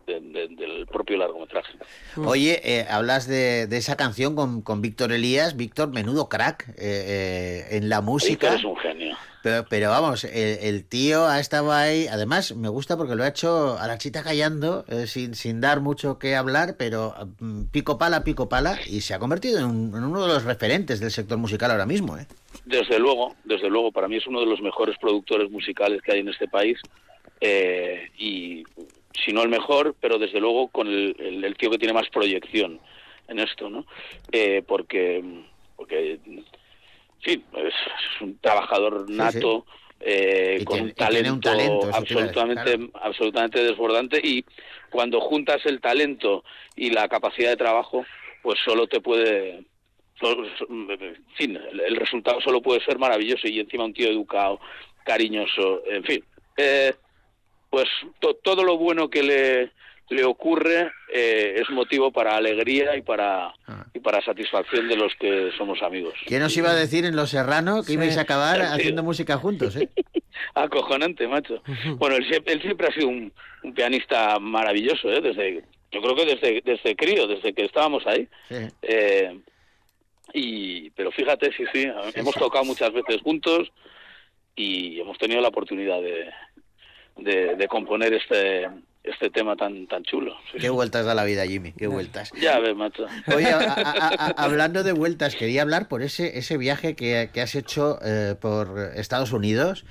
[0.07, 1.73] de- de- del propio largometraje
[2.19, 5.57] Oye, eh, hablas de, de esa canción con, con Víctor Elías.
[5.57, 8.51] Víctor, menudo crack eh, eh, en la música.
[8.51, 12.07] Víctor es un genio Pero, pero vamos, el, el tío ha estado ahí.
[12.11, 15.81] Además, me gusta porque lo ha hecho a la chita callando, eh, sin, sin dar
[15.83, 19.95] mucho que hablar, pero mm, pico pala, pico pala, y se ha convertido en, un-
[19.95, 22.17] en uno de los referentes del sector musical ahora mismo.
[22.17, 22.27] ¿eh?
[22.65, 26.21] Desde luego, desde luego, para mí es uno de los mejores productores musicales que hay
[26.21, 26.79] en este país
[27.43, 28.65] eh, y
[29.27, 32.09] si no el mejor, pero desde luego con el, el- el tío que tiene más
[32.11, 32.81] proyección
[33.29, 33.85] en esto, ¿no?
[34.33, 35.23] Eh, porque,
[35.77, 36.19] porque,
[37.25, 39.67] sí, es, es un trabajador Sí, nato.
[40.01, 40.89] eh, con tiene-
[41.31, 44.45] un talento, un absolutamente absolutamente desbordante y
[44.91, 46.45] cuando juntas el talento
[46.77, 48.05] y la capacidad de trabajo
[48.43, 49.65] pues solo te puede
[50.21, 54.09] solo- so- en fin, el, el resultado solo puede ser maravilloso y encima un tío
[54.11, 54.61] educado,
[55.05, 56.25] cariñoso, en fin.
[56.57, 56.93] Eh,
[57.71, 57.89] pues
[58.21, 59.71] to- todo lo bueno que le,
[60.11, 63.87] le ocurre eh, es motivo para alegría y para, Ah.
[63.95, 66.15] y para satisfacción de los que somos amigos.
[66.27, 68.67] ¿Quién os iba a decir en Los Serrano que ibais a acabar Sí.
[68.73, 69.77] haciendo música juntos?
[69.77, 69.89] ¿eh?
[70.55, 71.63] Acojonante, macho.
[71.97, 75.21] Bueno, él siempre, él siempre ha sido un, un pianista maravilloso, ¿eh?
[75.21, 78.29] Desde, yo creo que desde, desde crío, desde que estábamos ahí.
[78.49, 78.57] Sí.
[78.83, 79.41] Eh,
[80.33, 83.71] y, pero fíjate, sí, sí, hemos tocado muchas veces juntos
[84.57, 86.29] y hemos tenido la oportunidad de,
[87.17, 88.69] de, de componer este
[89.05, 90.35] este tema tan tan chulo.
[90.51, 92.33] Sí, Qué vueltas da la vida, Jimmy, qué vueltas.
[92.41, 93.07] Ya ves, macho.
[93.37, 97.41] Oye, a- a- a- hablando de vueltas, quería hablar por ese, ese viaje que, que
[97.43, 99.85] has hecho eh, por Estados Unidos,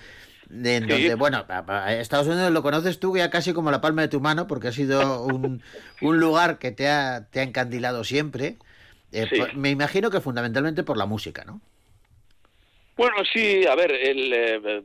[0.49, 0.89] de, en Sí.
[0.89, 1.45] donde, bueno,
[1.89, 4.71] Estados Unidos lo conoces tú ya casi como la palma de tu mano, porque ha
[4.73, 5.61] sido un,
[6.01, 8.57] un lugar que te ha, te ha encandilado siempre.
[9.11, 9.39] Eh, Sí.
[9.39, 11.61] por- me imagino que fundamentalmente por la música, ¿no?
[12.97, 14.81] Bueno, sí, a ver, el, eh,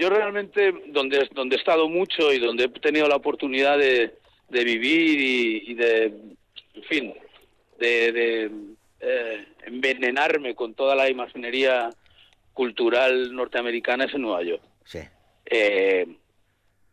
[0.00, 4.14] yo realmente donde, donde he estado mucho y donde he tenido la oportunidad de,
[4.48, 6.04] de vivir y, y de,
[6.74, 7.14] en fin,
[7.78, 8.50] de, de,
[9.00, 11.90] eh, envenenarme con toda la imaginería
[12.54, 14.62] cultural norteamericana es en Nueva York.
[14.84, 15.00] Sí.
[15.46, 16.06] Eh,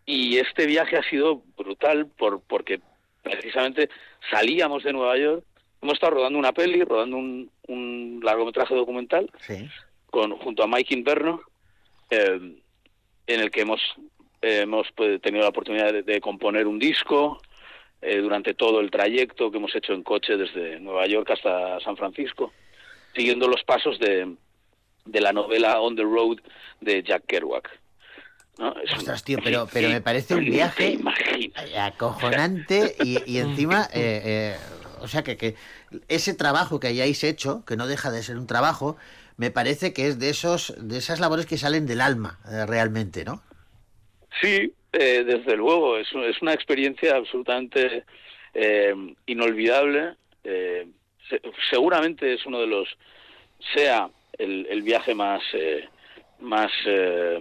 [0.05, 2.79] y este viaje ha sido brutal por, porque
[3.23, 3.89] precisamente
[4.31, 5.43] salíamos de Nueva York,
[5.81, 9.67] hemos estado rodando una peli, rodando un, un largometraje documental Sí.
[10.09, 11.41] con, junto a Mike Inverno,
[12.09, 12.39] eh,
[13.27, 13.81] en el que hemos,
[14.41, 17.39] eh, hemos pues, tenido la oportunidad de, de componer un disco
[18.01, 21.97] eh, durante todo el trayecto que hemos hecho en coche desde Nueva York hasta San
[21.97, 22.53] Francisco,
[23.15, 24.35] siguiendo los pasos de,
[25.05, 26.37] de la novela On the Road
[26.79, 27.69] de Jack Kerouac.
[28.59, 28.75] ¿no?
[28.95, 30.99] Ostras, tío, pero, pero me parece un viaje
[31.75, 34.57] acojonante y, y encima, eh, eh,
[35.01, 35.55] o sea, que, que
[36.07, 38.97] ese trabajo que hayáis hecho, que no deja de ser un trabajo,
[39.37, 43.23] me parece que es de esos de esas labores que salen del alma, eh, realmente,
[43.25, 43.41] ¿no?
[44.41, 48.03] Sí, eh, desde luego, es, es una experiencia absolutamente
[48.53, 48.93] eh,
[49.25, 50.15] inolvidable.
[50.43, 50.87] eh,
[51.29, 52.87] se- seguramente es uno de los,
[53.73, 55.87] sea el, el viaje más, eh,
[56.39, 57.37] más eh,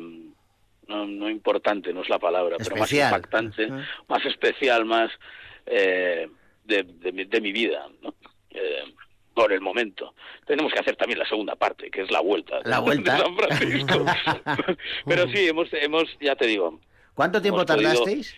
[0.89, 3.73] no, no importante, no es la palabra, pero más impactante,
[4.09, 5.11] más especial, más
[5.67, 6.29] eh,
[6.65, 8.15] de, de mi- de mi vida, ¿no?
[9.37, 10.15] Eh, por el momento.
[10.47, 12.61] Tenemos que hacer también la segunda parte, que es la vuelta.
[12.65, 13.19] La de vuelta.
[13.19, 14.05] San Francisco.
[15.07, 16.81] Pero sí, hemos, hemos, ya te digo,
[17.15, 18.35] ¿Cuánto tiempo Hemos podido- tardasteis?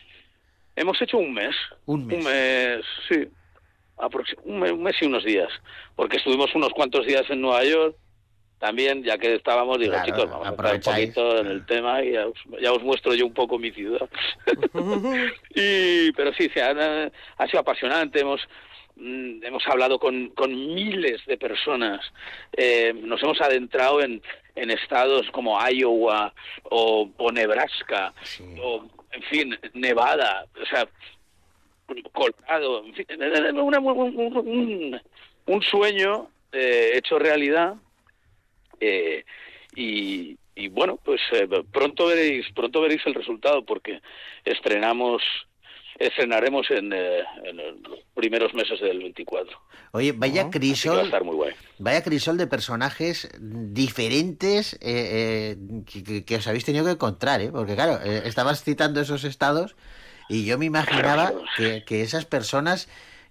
[0.76, 1.54] hemos hecho un mes.
[1.86, 2.18] Un mes.
[2.18, 3.28] Un mes, sí.
[4.44, 5.48] Un, mes, un mes y unos días.
[5.96, 7.96] Porque estuvimos unos cuantos días en Nueva York.
[8.60, 12.02] También, ya que estábamos, digo, Claro, chicos, vamos a estar un poquito en el tema
[12.02, 14.08] y ya os, ya os muestro yo un poco mi ciudad.
[15.54, 18.20] y, pero sí, sí, ha, ha sido apasionante.
[18.20, 18.46] Hemos, mm,
[19.00, 22.00] hemos hablado con, con miles de personas.
[22.56, 24.20] Eh, nos hemos adentrado en,
[24.56, 26.34] en estados como Iowa
[26.64, 28.12] o, o Nebraska
[28.60, 30.46] o, en fin, Nevada.
[30.60, 30.86] O sea,
[32.12, 33.06] Colorado, en fin,
[33.62, 35.00] una- un, un-
[35.46, 37.76] un sueño eh, hecho realidad
[38.80, 39.24] eh,
[39.74, 44.00] y, y bueno, pues eh, pronto veréis, pronto veréis el resultado porque
[44.44, 45.22] estrenamos,
[45.98, 49.58] estrenaremos en, eh, en los primeros meses del 24.
[49.92, 51.54] Oye, vaya va a crisol, estar muy guay.
[51.78, 57.50] vaya crisol de personajes diferentes eh, eh, que, que- os habéis tenido que encontrar, ¿eh?
[57.50, 59.76] Porque claro, eh, estabas citando esos estados
[60.28, 62.88] y yo me imaginaba que, que esas personas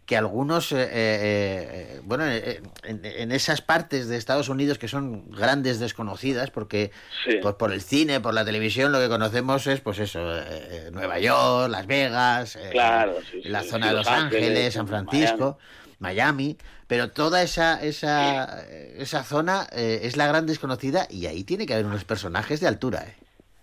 [0.07, 4.87] que algunos, eh, eh, eh, bueno, eh, en, en esas partes de Estados Unidos que
[4.87, 6.91] son grandes desconocidas, porque
[7.41, 10.19] pues por el cine, por la televisión, lo que conocemos es, pues eso,
[10.93, 15.59] Nueva York, Las Vegas, Claro, sí, sí, la zona de Los Ángeles, Ángeles, San Francisco,
[15.99, 21.65] Miami, pero toda esa esa, esa zona eh, es la gran desconocida y ahí tiene
[21.65, 23.15] que haber unos personajes de altura, ¿eh?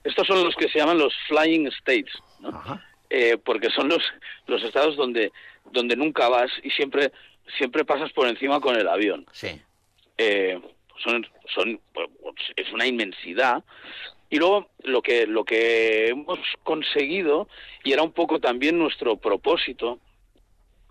[0.05, 2.78] Estos son los que se llaman los flying states, ¿no?
[3.09, 4.03] Eh, porque son los
[4.47, 5.32] los estados donde
[5.72, 7.12] donde nunca vas y siempre
[7.58, 9.26] siempre pasas por encima con el avión.
[9.32, 9.60] Sí.
[10.18, 10.60] Eh,
[11.02, 12.06] son son pues,
[12.56, 13.64] es una inmensidad
[14.30, 17.48] y luego lo que lo que hemos conseguido
[17.82, 19.98] y era un poco también nuestro propósito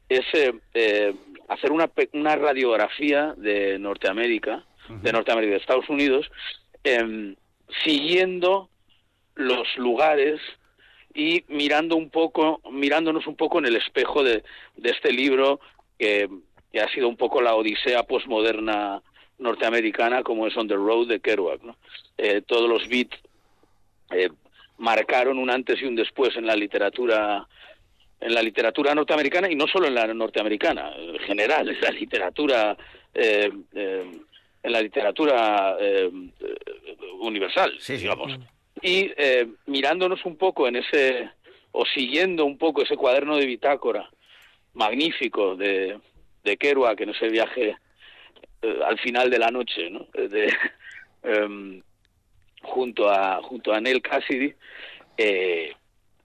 [0.09, 1.15] es eh, eh,
[1.47, 6.29] hacer una una radiografía de Norteamérica de Norteamérica de Estados Unidos
[6.83, 7.35] em,
[7.83, 8.69] siguiendo
[9.35, 10.41] los lugares
[11.13, 14.43] y mirando un poco, mirándonos un poco en el espejo de,
[14.75, 15.59] de este libro
[15.97, 16.29] que,
[16.71, 19.01] que ha sido un poco la odisea posmoderna
[19.37, 21.61] norteamericana como es On the Road de Kerouac.
[21.63, 21.75] ¿no?
[22.17, 23.17] Eh, todos los beats
[24.11, 24.29] eh,
[24.77, 27.47] marcaron un antes y un después en la literatura
[28.19, 32.77] en la literatura norteamericana y no solo en la norteamericana, en general, en la literatura
[33.13, 34.11] eh, eh,
[34.63, 36.09] en la literatura eh,
[37.19, 38.39] universal, digamos
[38.81, 41.29] y eh, mirándonos un poco en ese
[41.71, 44.09] o siguiendo un poco ese cuaderno de bitácora
[44.73, 45.99] magnífico de,
[46.43, 47.75] de Kerouac en ese viaje
[48.61, 50.07] eh, al final de la noche, ¿no?
[50.13, 50.53] Eh, De,
[51.23, 51.81] em,
[52.61, 54.53] junto a junto a Neil Cassidy,
[55.17, 55.73] eh,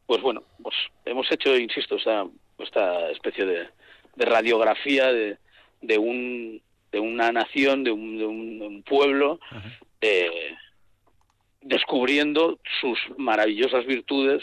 [0.06, 0.74] pues bueno, pues
[1.04, 2.26] hemos hecho, insisto, esta,
[2.58, 3.68] esta especie de,
[4.16, 5.38] de radiografía de,
[5.82, 9.40] de un de una nación, de un, de un, de un pueblo,
[10.00, 10.54] eh,
[11.60, 14.42] descubriendo sus maravillosas virtudes,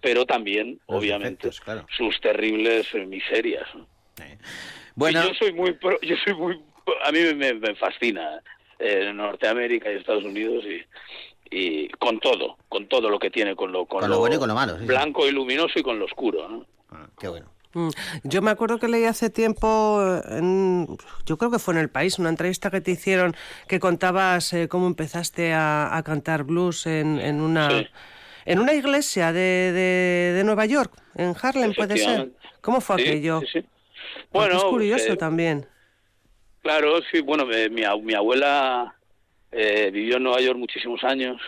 [0.00, 1.48] pero también, obviamente,
[1.96, 3.66] sus terribles eh, miserias.
[3.74, 3.86] ¿no?
[4.94, 5.22] Bueno.
[5.24, 6.60] Y yo soy muy, pro- yo soy muy,
[7.04, 8.40] a mí me, me fascina
[8.78, 10.84] eh, Norteamérica y Estados Unidos y,
[11.56, 14.38] y con todo, con todo lo que tiene, con lo, con Con lo bueno y
[14.38, 14.86] con lo malo, sí, sí.
[14.86, 16.48] blanco y luminoso y con lo oscuro.
[16.48, 16.66] ¿no?
[17.18, 17.50] Qué bueno.
[17.74, 17.88] Mm,
[18.24, 20.86] Yo me acuerdo que leí hace tiempo, en-
[21.26, 23.34] yo creo que fue en El País, una entrevista que te hicieron
[23.68, 27.84] que contabas eh, cómo empezaste a, a cantar blues en, en una
[28.46, 29.40] en una iglesia de,
[29.72, 32.32] de, de Nueva York, en Harlem, puede ser.
[32.60, 33.40] ¿Cómo fue Sí, aquello?
[33.52, 33.64] sí,
[34.32, 35.66] Bueno, es curioso eh, también.
[36.62, 38.94] Claro, sí, bueno, eh, mi, mi abuela
[39.52, 41.40] eh, vivió en Nueva York muchísimos años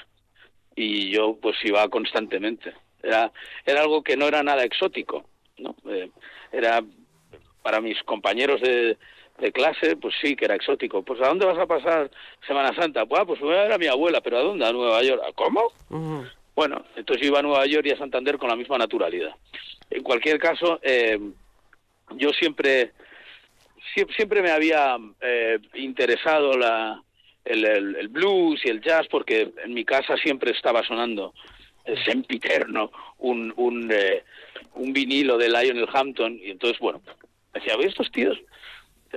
[0.75, 2.75] y yo pues iba constantemente.
[3.03, 3.33] Era,
[3.65, 5.25] era algo que no era nada exótico,
[5.59, 5.75] ¿no?
[5.91, 6.11] Eh,
[6.53, 6.83] era
[7.63, 8.97] para mis compañeros de,
[9.39, 11.03] de clase, pues sí que era exótico.
[11.03, 12.11] Pues ¿a dónde vas a pasar
[12.47, 13.07] Semana Santa?
[13.07, 14.65] Pues, ah, pues voy a ver a mi abuela, pero ¿a dónde?
[14.67, 15.23] A Nueva York.
[15.29, 15.73] ¿A ¿Cómo?
[16.55, 19.35] Bueno, entonces yo iba a Nueva York y a Santander con la misma naturalidad.
[19.91, 21.19] En cualquier caso, eh,
[22.17, 22.93] yo siempre
[23.95, 27.03] sie- siempre me había eh, interesado la,
[27.45, 31.35] el, el- el blues y el jazz porque en mi casa siempre estaba sonando
[32.05, 34.25] sempiterno un, un, eh,
[34.75, 37.01] un vinilo de Lionel Hampton y entonces, bueno,
[37.53, 38.39] decía, "Oye, estos tíos,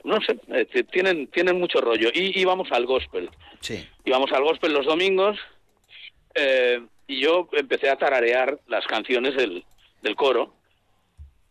[0.03, 2.09] no sé, eh, tienen, tienen mucho rollo.
[2.13, 3.29] Y íbamos al gospel.
[3.59, 3.87] Sí.
[4.05, 5.37] Íbamos al gospel los domingos
[6.35, 9.63] eh, y yo empecé a tararear las canciones del,
[10.01, 10.53] del coro.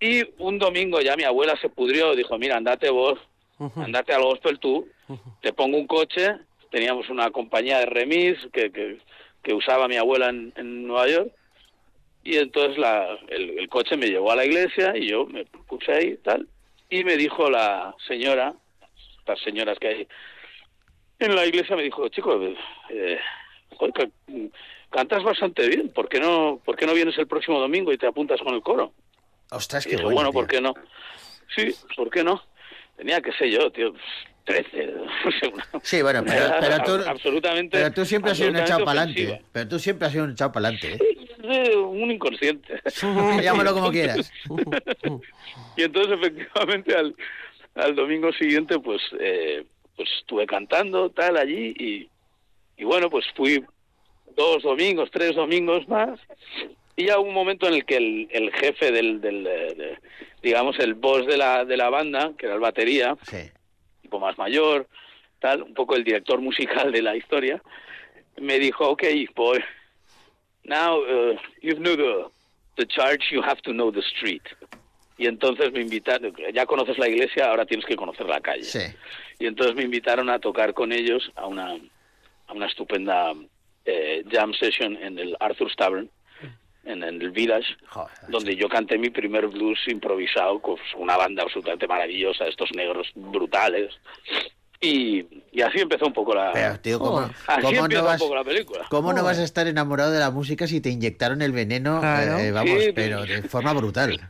[0.00, 3.18] Y un domingo ya mi abuela se pudrió, dijo, mira, andate vos,
[3.74, 4.88] andate al gospel tú,
[5.42, 6.36] te pongo un coche,
[6.70, 8.98] teníamos una compañía de remis que, que,
[9.48, 11.30] que usaba mi abuela en, en Nueva York,
[12.22, 15.90] y entonces la, el, el coche me llevó a la iglesia y yo me puse
[15.90, 16.46] ahí y tal,
[16.90, 18.52] y me dijo la señora,
[19.26, 20.08] las señoras que hay
[21.20, 22.38] en la iglesia, me dijo, chico,
[22.90, 23.18] eh,
[23.70, 24.10] joder, ca-
[24.90, 28.06] cantas bastante bien, ¿por qué, no, ¿por qué no vienes el próximo domingo y te
[28.06, 28.92] apuntas con el coro?
[29.50, 30.30] Ostras, Y qué dije, bueno.
[30.30, 30.40] tío.
[30.40, 30.74] ¿por qué no?
[31.56, 32.42] Sí, ¿por qué no?
[32.98, 33.94] Tenía que ser yo, tío,
[34.48, 34.94] 13.
[35.82, 37.76] Sí, bueno, pero, pero tú, absolutamente.
[37.78, 39.42] pero tú siempre has sido un echado para adelante.
[39.52, 40.98] Pero tú siempre has sido un echado para adelante.
[41.42, 42.80] Eh, Un inconsciente.
[43.42, 44.30] Llámalo como quieras.
[45.76, 47.14] y entonces, efectivamente, al,
[47.74, 49.64] al domingo siguiente, pues, eh,
[49.96, 52.08] pues estuve cantando, tal, allí, y,
[52.76, 53.64] y bueno, pues fui
[54.36, 56.18] dos domingos, tres domingos más,
[56.96, 59.98] y ya hubo un momento en el que el, el jefe del, del eh, de-
[60.42, 63.16] digamos, el boss de la, de la banda, que era el batería,
[64.08, 64.86] tipo más mayor,
[65.38, 67.62] tal, un poco el director musical de la historia,
[68.40, 69.04] me dijo, ok,
[69.36, 69.62] boy,
[70.64, 72.24] now uh, you know the,
[72.76, 74.42] the church, you have to know the street.
[75.18, 78.62] Y entonces me invitaron, ya conoces la iglesia, ahora tienes que conocer la calle.
[78.62, 78.80] Sí.
[79.40, 81.76] Y entonces me invitaron a tocar con ellos a una,
[82.46, 83.34] a una estupenda
[83.84, 86.08] eh, jam session en el Arthur's Tavern,
[86.88, 87.76] en, en el Village,
[88.28, 93.94] donde yo canté mi primer blues improvisado con una banda absolutamente maravillosa, estos negros brutales.
[94.80, 98.20] Y, y así empezó un poco la, Pero, tío, ¿cómo, así cómo empieza no vas,
[98.22, 98.86] un poco la película.
[98.88, 102.38] cómo no vas a estar enamorado de la música si te inyectaron el veneno, Claro.
[102.38, 104.20] eh, vamos, Sí, pero de forma brutal?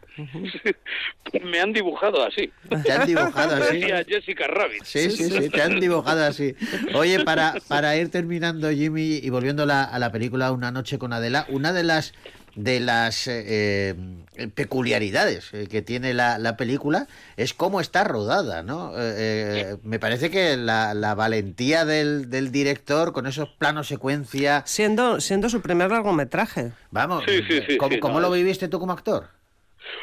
[1.43, 2.51] Me han dibujado así.
[2.83, 3.79] Te han dibujado así.
[3.79, 4.85] Decía Jessica Rabbit.
[4.85, 6.55] Sí, sí, sí, te han dibujado así.
[6.95, 10.99] Oye, para, para ir terminando, Jimmy, y volviendo a la, a la película Una noche
[10.99, 12.15] con Adela, una de las
[12.59, 13.95] de las eh,
[14.35, 17.07] eh, peculiaridades eh, que tiene la, la película
[17.37, 18.99] es cómo está rodada, ¿no?
[18.99, 24.65] Eh, eh, me parece que la, la valentía del, del director con esos planos secuencia...
[24.67, 26.73] Siendo, siendo su primer largometraje.
[26.91, 29.29] Vamos, Sí, sí, sí, ¿cómo, sí, cómo no, lo viviste tú como actor?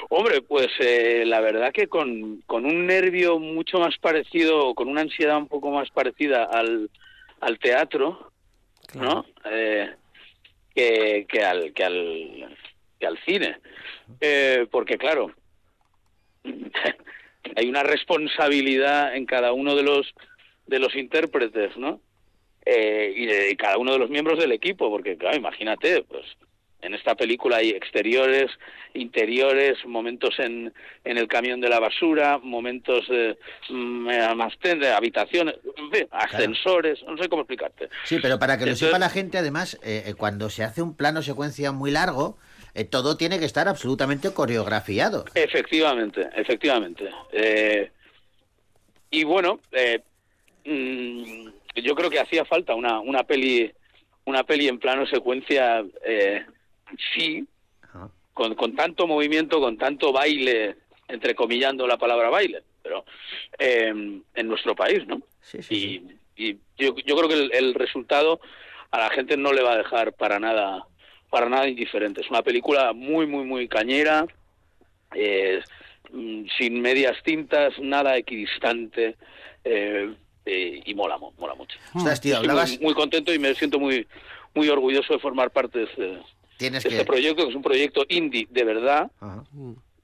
[0.10, 5.02] Hombre, pues eh, la verdad que con, con un nervio mucho más parecido, con una
[5.02, 6.90] ansiedad un poco más parecida al,
[7.42, 8.32] al teatro,
[8.94, 9.26] ¿no?
[9.52, 9.94] Eh,
[10.76, 12.58] que, que, al, que, al,
[13.00, 13.58] que al cine.
[14.22, 15.32] Eh, porque claro,
[17.56, 20.14] hay una responsabilidad en cada uno de los,
[20.68, 22.02] de los intérpretes, ¿no?
[22.66, 26.26] Eh, y de cada uno de los miembros del equipo, porque claro, imagínate, pues
[26.82, 28.52] en esta película hay exteriores,
[28.94, 30.74] interiores, momentos en,
[31.04, 33.38] en el camión de la basura, momentos de
[33.70, 37.90] mm, almacén, de habitaciones, en fin, ascensores, no sé cómo explicarte.
[38.04, 40.82] Sí, pero para que lo Entonces- sepa la gente, además, eh, eh, cuando se hace
[40.82, 42.38] un plano secuencia muy largo,
[42.76, 45.26] eh, todo tiene que estar absolutamente coreografiado.
[45.34, 47.10] Efectivamente, efectivamente.
[47.32, 47.90] Eh,
[49.10, 50.02] y bueno, eh,
[50.66, 51.50] mm,
[51.82, 53.72] yo creo que hacía falta una, una peli
[54.28, 56.44] una peli en plano secuencia, eh,
[57.14, 57.46] sí,
[58.34, 60.76] con, con tanto movimiento, con tanto baile,
[61.08, 63.06] entrecomillando la palabra baile, pero
[63.60, 65.22] eh, en nuestro país, ¿no?
[65.76, 66.02] y
[66.38, 68.42] y yo, yo creo que el, el resultado
[68.92, 70.86] a la gente no le va a dejar para nada
[71.30, 72.20] para nada indiferente.
[72.22, 74.26] Es una película muy, muy, muy cañera,
[75.14, 75.62] eh,
[76.12, 79.16] mm, sin medias tintas, nada equidistante,
[79.64, 80.14] eh,
[80.46, 81.78] eh, y mola, mo- mola mucho.
[81.94, 84.06] Ostras, tío, Estoy hablabas- muy, muy contento y me siento muy,
[84.54, 86.20] muy orgulloso de formar parte de este,
[86.58, 89.12] Tienes de que- este proyecto, que es un proyecto indie de verdad,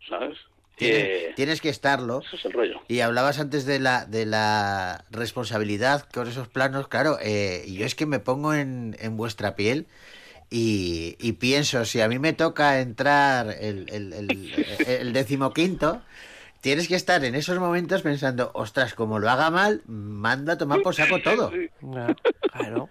[0.10, 0.38] ¿sabes?
[0.76, 2.22] Tienes, Eh, tienes que estarlo.
[2.26, 2.82] ese es el rollo.
[2.88, 6.88] Y hablabas antes de la, de la responsabilidad con esos planos.
[6.88, 9.86] Claro, eh, yo es que me pongo en, en vuestra piel
[10.50, 14.54] y, y pienso, si a mí me toca entrar el, el, el,
[14.88, 16.02] el decimoquinto,
[16.62, 20.82] tienes que estar en esos momentos pensando, ostras, como lo haga mal, manda a tomar
[20.82, 21.52] por saco todo.
[22.52, 22.90] Claro.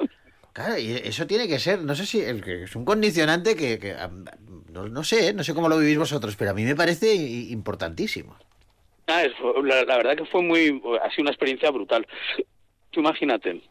[0.53, 3.79] Claro, y eso tiene que ser, no sé si el que es un condicionante que,
[3.79, 3.95] que,
[4.73, 8.37] no, no sé, no sé cómo lo vivís vosotros, pero a mí me parece importantísimo.
[9.07, 9.33] Ah, es-
[9.65, 12.07] la, la verdad que fue muy, ha sido una experiencia brutal.
[12.91, 13.63] Tú imagínate,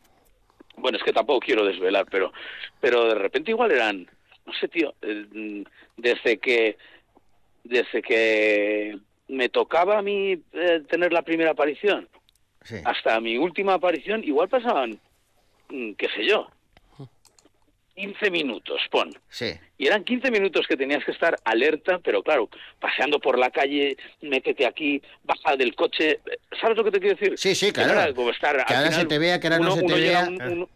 [0.77, 2.31] bueno, es que tampoco quiero desvelar, pero,
[2.79, 4.09] pero de repente igual eran,
[4.45, 5.63] no sé, tío, eh,
[5.97, 6.77] desde que,
[7.65, 12.07] desde que me tocaba a mí eh, tener la primera aparición
[12.85, 14.99] hasta mi última aparición, igual pasaban,
[15.69, 16.49] mm, qué sé yo,
[17.99, 19.09] 15 minutos, pon.
[19.29, 19.51] Sí.
[19.77, 23.97] Y eran 15 minutos que tenías que estar alerta, pero claro, paseando por la calle,
[24.21, 26.19] métete aquí, baja del coche.
[26.61, 27.37] ¿Sabes lo que te quiero decir?
[27.37, 27.93] Sí, sí, Que claro.
[27.95, 29.99] no era como estar, Que ahora se te vea, que ahora no uno- se te
[29.99, 30.23] vea.
[30.23, 30.69] a un- uno-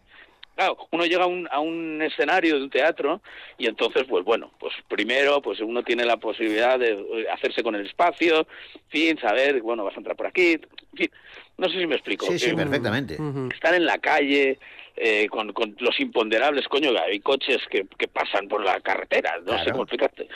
[0.54, 3.22] claro, uno llega a un, a un escenario de un teatro
[3.56, 7.74] y entonces, pues bueno, pues primero, pues uno tiene la posibilidad de eh, hacerse con
[7.74, 8.40] el espacio,
[8.74, 11.10] en fin, saber, bueno, vas a entrar por aquí, en fin,
[11.58, 12.26] no sé si me explico.
[12.26, 13.18] Sí, sí, Eh, perfectamente.
[13.52, 14.58] estar en la calle
[14.96, 19.58] eh, con, con los imponderables, coño, hay coches que, que pasan por la carretera, no
[19.64, 20.28] sé cómo explicarte.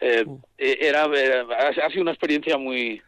[0.00, 0.24] Eh,
[0.58, 3.00] eh, era, era- ha sido una experiencia muy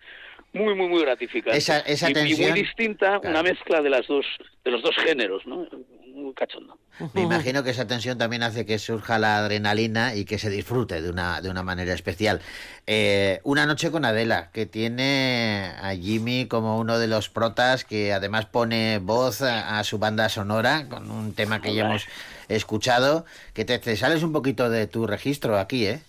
[0.52, 1.56] muy muy muy gratificante.
[1.58, 4.24] Esa- esa Y- muy distinta una mezcla de las dos
[4.64, 5.66] de los dos géneros no
[6.14, 6.78] muy cachondo.
[7.12, 11.02] Me imagino que esa tensión también hace que surja la adrenalina y que se disfrute
[11.02, 12.40] de una, de una manera especial.
[12.86, 18.14] Eh, una noche con Adela, que tiene a Jimmy como uno de los protas, que
[18.14, 22.06] además pone voz a, a su banda sonora con un tema que ya hemos
[22.48, 26.00] escuchado, que te, te sales un poquito de tu registro aquí, ¿eh?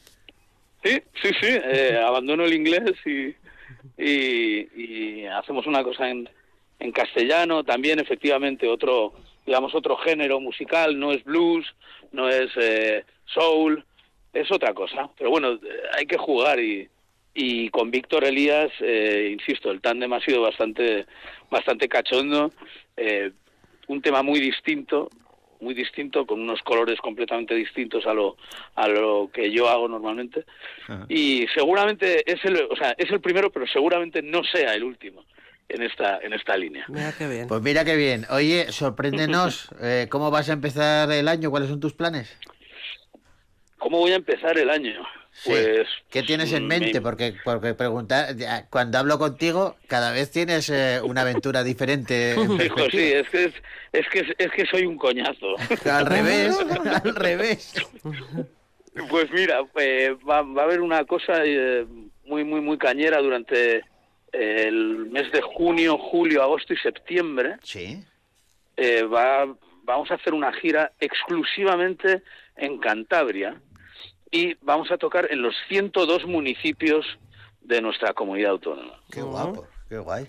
[0.86, 3.36] sí sí sí eh, abandono el inglés y,
[3.98, 6.30] y, y hacemos una cosa en,
[6.80, 9.14] en castellano también efectivamente otro
[9.46, 11.66] digamos otro género musical no es blues
[12.12, 13.84] no es eh, soul
[14.34, 15.10] es otra cosa.
[15.18, 15.60] Pero bueno
[15.98, 16.88] hay que jugar y
[17.34, 21.06] y con Víctor Elías eh, insisto el tándem ha sido bastante
[21.52, 22.52] bastante cachondo
[22.98, 23.32] eh,
[23.88, 25.10] un tema muy distinto,
[25.60, 28.38] muy distinto, con unos colores completamente distintos a lo,
[28.76, 30.46] a lo que yo hago normalmente.
[31.10, 35.26] Y seguramente es el, o sea, es el primero, pero seguramente no sea el último
[35.70, 36.86] en esta, en esta línea.
[36.88, 37.48] Mira qué bien.
[37.48, 38.26] Pues mira qué bien.
[38.30, 41.50] Oye, sorpréndenos, eh, ¿cómo vas a empezar el año?
[41.50, 42.38] ¿Cuáles son tus planes?
[43.78, 45.06] ¿Cómo voy a empezar el año?
[45.40, 45.52] Sí.
[45.52, 46.94] Pues ¿Qué tienes en mm, mente?
[46.96, 48.36] me- Porque, porque preguntar,
[48.72, 52.32] cuando hablo contigo, cada vez tienes eh, una aventura diferente.
[52.34, 52.58] en Hijo,
[52.90, 53.20] sí, perspectiva.
[53.20, 53.54] es que, es,
[53.94, 55.56] es que es que soy un coñazo.
[55.92, 56.58] Al revés,
[57.04, 57.74] al revés.
[59.10, 61.86] Pues mira, eh, va, va a haber una cosa eh,
[62.26, 63.84] muy, muy, muy cañera durante
[64.32, 67.58] el mes de junio, julio, agosto y septiembre.
[67.62, 68.04] Sí.
[68.76, 69.46] Eh, va,
[69.84, 72.24] vamos a hacer una gira exclusivamente
[72.56, 73.56] en Cantabria
[74.32, 77.06] y vamos a tocar en los 102 municipios
[77.62, 79.00] de nuestra comunidad autónoma.
[79.12, 80.28] Qué guapo, qué guay.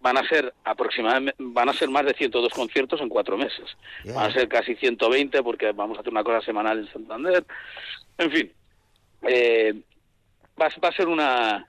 [0.00, 3.76] Van a ser aproximadamente, van a ser más de 102 conciertos en cuatro meses.
[4.14, 7.44] Van a ser casi 120 porque vamos a hacer una cosa semanal en Santander.
[8.18, 8.52] En fin,
[9.22, 9.74] eh,
[10.60, 11.66] va, va a ser una...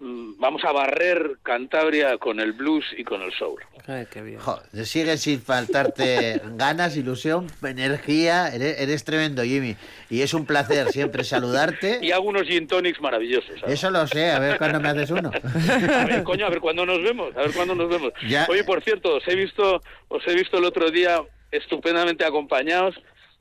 [0.00, 3.60] mm, Vamos a barrer Cantabria con el blues y con el soul.
[3.86, 4.38] Ay, qué bien.
[4.38, 8.48] Jo, sigue sin faltarte ganas, ilusión, energía.
[8.54, 9.76] Eres, eres tremendo, Jimmy.
[10.10, 11.98] Y es un placer siempre saludarte.
[12.02, 13.58] Y hago unos gin tonics maravillosos.
[13.60, 13.74] ¿sabes?
[13.74, 15.30] Eso lo sé, a ver cuándo me haces uno.
[15.32, 18.12] A ver, coño, a ver cuándo nos vemos, a ver cuándo nos vemos.
[18.28, 18.46] Ya.
[18.48, 22.94] Oye, por cierto, os he visto, os he visto el otro día estupendamente acompañados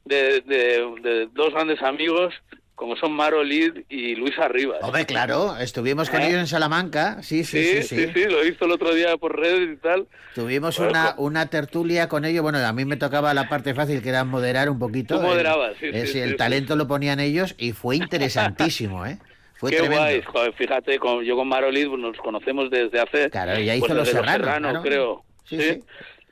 [0.05, 2.33] de, de- de dos grandes amigos,
[2.77, 4.77] como son Maro Lid y Luis Arribas.
[4.83, 6.27] Hombre, claro, estuvimos con ¿Eh?
[6.27, 7.23] ellos en Salamanca.
[7.23, 7.81] Sí, sí, sí.
[7.81, 10.05] sí, sí, sí, lo he visto el otro día por redes y tal.
[10.35, 12.43] Tuvimos Bueno, una, co- una tertulia con ellos.
[12.43, 15.15] Bueno, a mí me tocaba la parte fácil, que era moderar un poquito.
[15.15, 19.07] Tú El- moderabas, sí, eh, sí, sí, el talento lo ponían ellos y fue interesantísimo,
[19.07, 19.17] ¿eh?
[19.55, 20.03] Fue Qué tremendo.
[20.03, 23.31] guay, joder, fíjate, con- yo con Maro Lid pues, nos conocemos desde hace...
[23.31, 24.81] Claro, ella hizo pues, Los desde Serrano, claro.
[24.83, 25.23] creo.
[25.45, 25.79] Sí.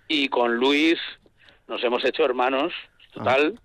[0.07, 0.99] Y con Luis
[1.67, 2.71] nos hemos hecho hermanos,
[3.15, 3.59] total,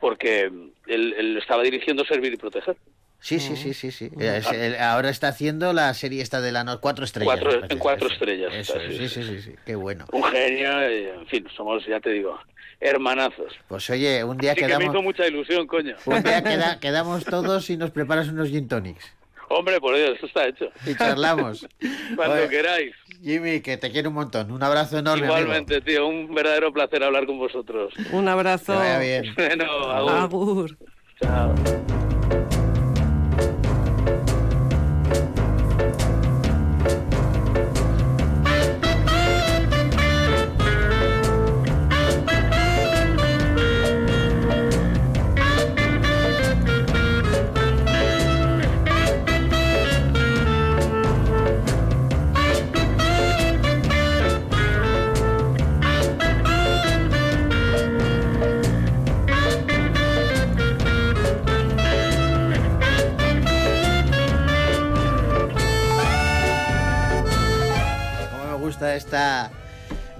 [0.00, 0.50] porque
[0.86, 2.76] él, él estaba dirigiendo Servir y Proteger.
[3.20, 4.10] Sí, sí, sí, sí, sí.
[4.18, 7.38] Él ahora está haciendo la serie esta de la no- cuatro estrellas.
[7.40, 9.54] Cuatro- en cuatro Eso, estrellas Eso, sí, sí, sí, sí.
[9.64, 10.06] Qué bueno.
[10.10, 12.36] Un genio, en fin, somos, ya te digo,
[12.80, 13.52] hermanazos.
[13.68, 15.94] Pues oye, un día Así que me quedamos, hizo mucha ilusión, coño.
[16.04, 19.12] un día queda- quedamos todos y nos preparas unos gin tonics.
[19.48, 20.70] Hombre, por Dios, esto está hecho.
[20.86, 21.66] Y charlamos.
[22.16, 22.92] Cuando queráis.
[23.22, 24.50] Jimmy, que te quiero un montón.
[24.50, 25.26] Un abrazo enorme.
[25.26, 25.38] amigo.
[25.38, 27.92] Igualmente, tío, un verdadero placer hablar con vosotros.
[28.12, 28.72] Un abrazo.
[28.72, 29.24] Que vaya bien.
[29.36, 30.12] Bueno, agur.
[30.12, 30.78] Agur.
[31.20, 31.54] Chao.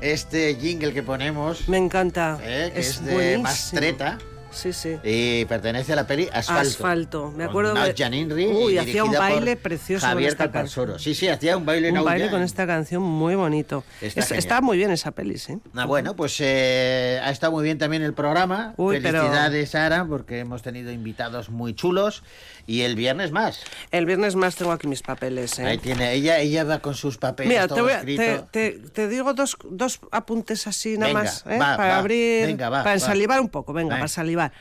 [0.03, 1.69] Este jingle que ponemos.
[1.69, 2.39] Me encanta.
[2.43, 3.43] eh, que es, es de buenísimo.
[3.45, 4.19] Mastreta.
[4.51, 4.99] Sí, sí.
[5.03, 6.61] Y pertenece a la peli Asfalto.
[6.69, 7.31] Asfalto.
[7.31, 10.99] Me con acuerdo Nash que- Janinri Uy, hacía un baile precioso con Javier Calparsoro.
[10.99, 13.83] Sí, sí, hacía un baile en Un baile con esta canción muy bonito.
[14.03, 15.57] Está Es- está muy bien esa peli, sí.
[15.75, 18.75] Ah, bueno, pues eh, ha estado muy bien también el programa.
[18.77, 22.23] Uy, pero- Felicidades, Sara, porque hemos tenido invitados muy chulos.
[22.67, 23.61] Y el viernes más.
[23.91, 25.59] El viernes más tengo aquí mis papeles.
[25.59, 25.67] ¿eh?
[25.67, 28.23] Ahí tiene, ella, ella va con sus papeles Mira, todo te, voy a- escrito.
[28.53, 31.59] te, te- te digo dos, dos apuntes así nada Venga, más, ¿eh?
[31.59, 32.95] va, para va, abrir, venga, va, para va.
[32.95, 34.01] ensalivar un poco, venga, Venga.
[34.03, 34.53] para salivar.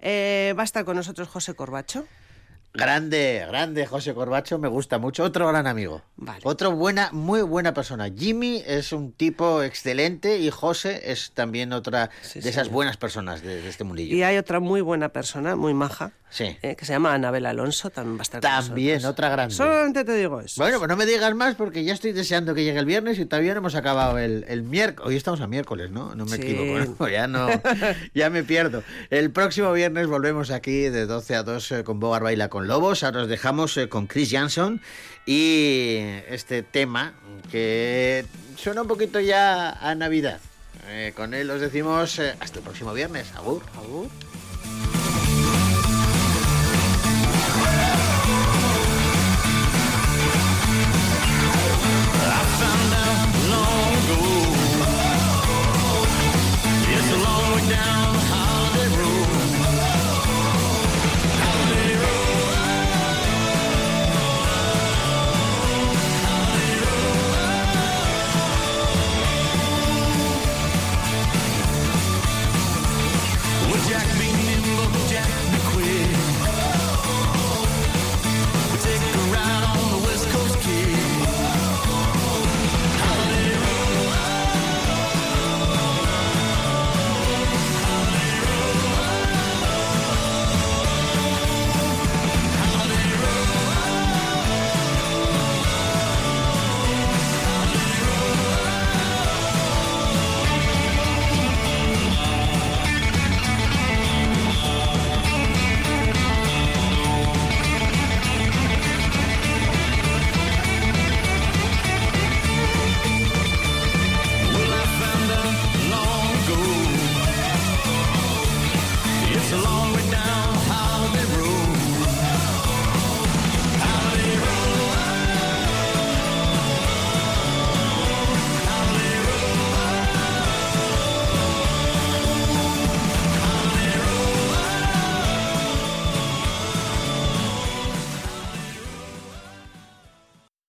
[0.00, 2.06] Eh, va a estar con nosotros José Corbacho.
[2.74, 5.24] Grande, grande, José Corbacho, me gusta mucho.
[5.24, 6.02] Otro gran amigo.
[6.16, 6.40] Vale.
[6.44, 8.10] Otro buena, muy buena persona.
[8.14, 12.72] Jimmy es un tipo excelente y José es también otra Sí, de esas señor.
[12.74, 14.14] buenas personas de, de este mundillo.
[14.14, 16.56] Y hay otra muy buena persona, muy maja, Sí.
[16.60, 19.12] eh, que se llama Anabel Alonso, también va a estar con También, nosotros.
[19.12, 19.54] otra grande.
[19.54, 20.60] Solamente te digo eso.
[20.60, 23.24] Bueno, pues no me digas más porque ya estoy deseando que llegue el viernes y
[23.26, 25.08] todavía no hemos acabado el, el miércoles.
[25.08, 26.14] Hoy estamos a miércoles, ¿no?
[26.14, 26.42] No me Sí.
[26.42, 27.08] equivoco, ¿no?
[27.10, 27.48] Ya no,
[28.12, 28.82] ya me pierdo.
[29.08, 33.02] El próximo viernes volvemos aquí de 12 a 2 eh, con Bogar Baila con Lobos.
[33.04, 34.80] Ahora os dejamos eh, con Chris Jansson
[35.24, 35.98] y
[36.28, 37.14] este tema
[37.50, 40.40] que suena un poquito ya a Navidad.
[40.88, 43.32] Eh, con él os decimos eh, hasta el próximo viernes.
[43.36, 43.62] Agur.
[43.76, 44.08] Agur.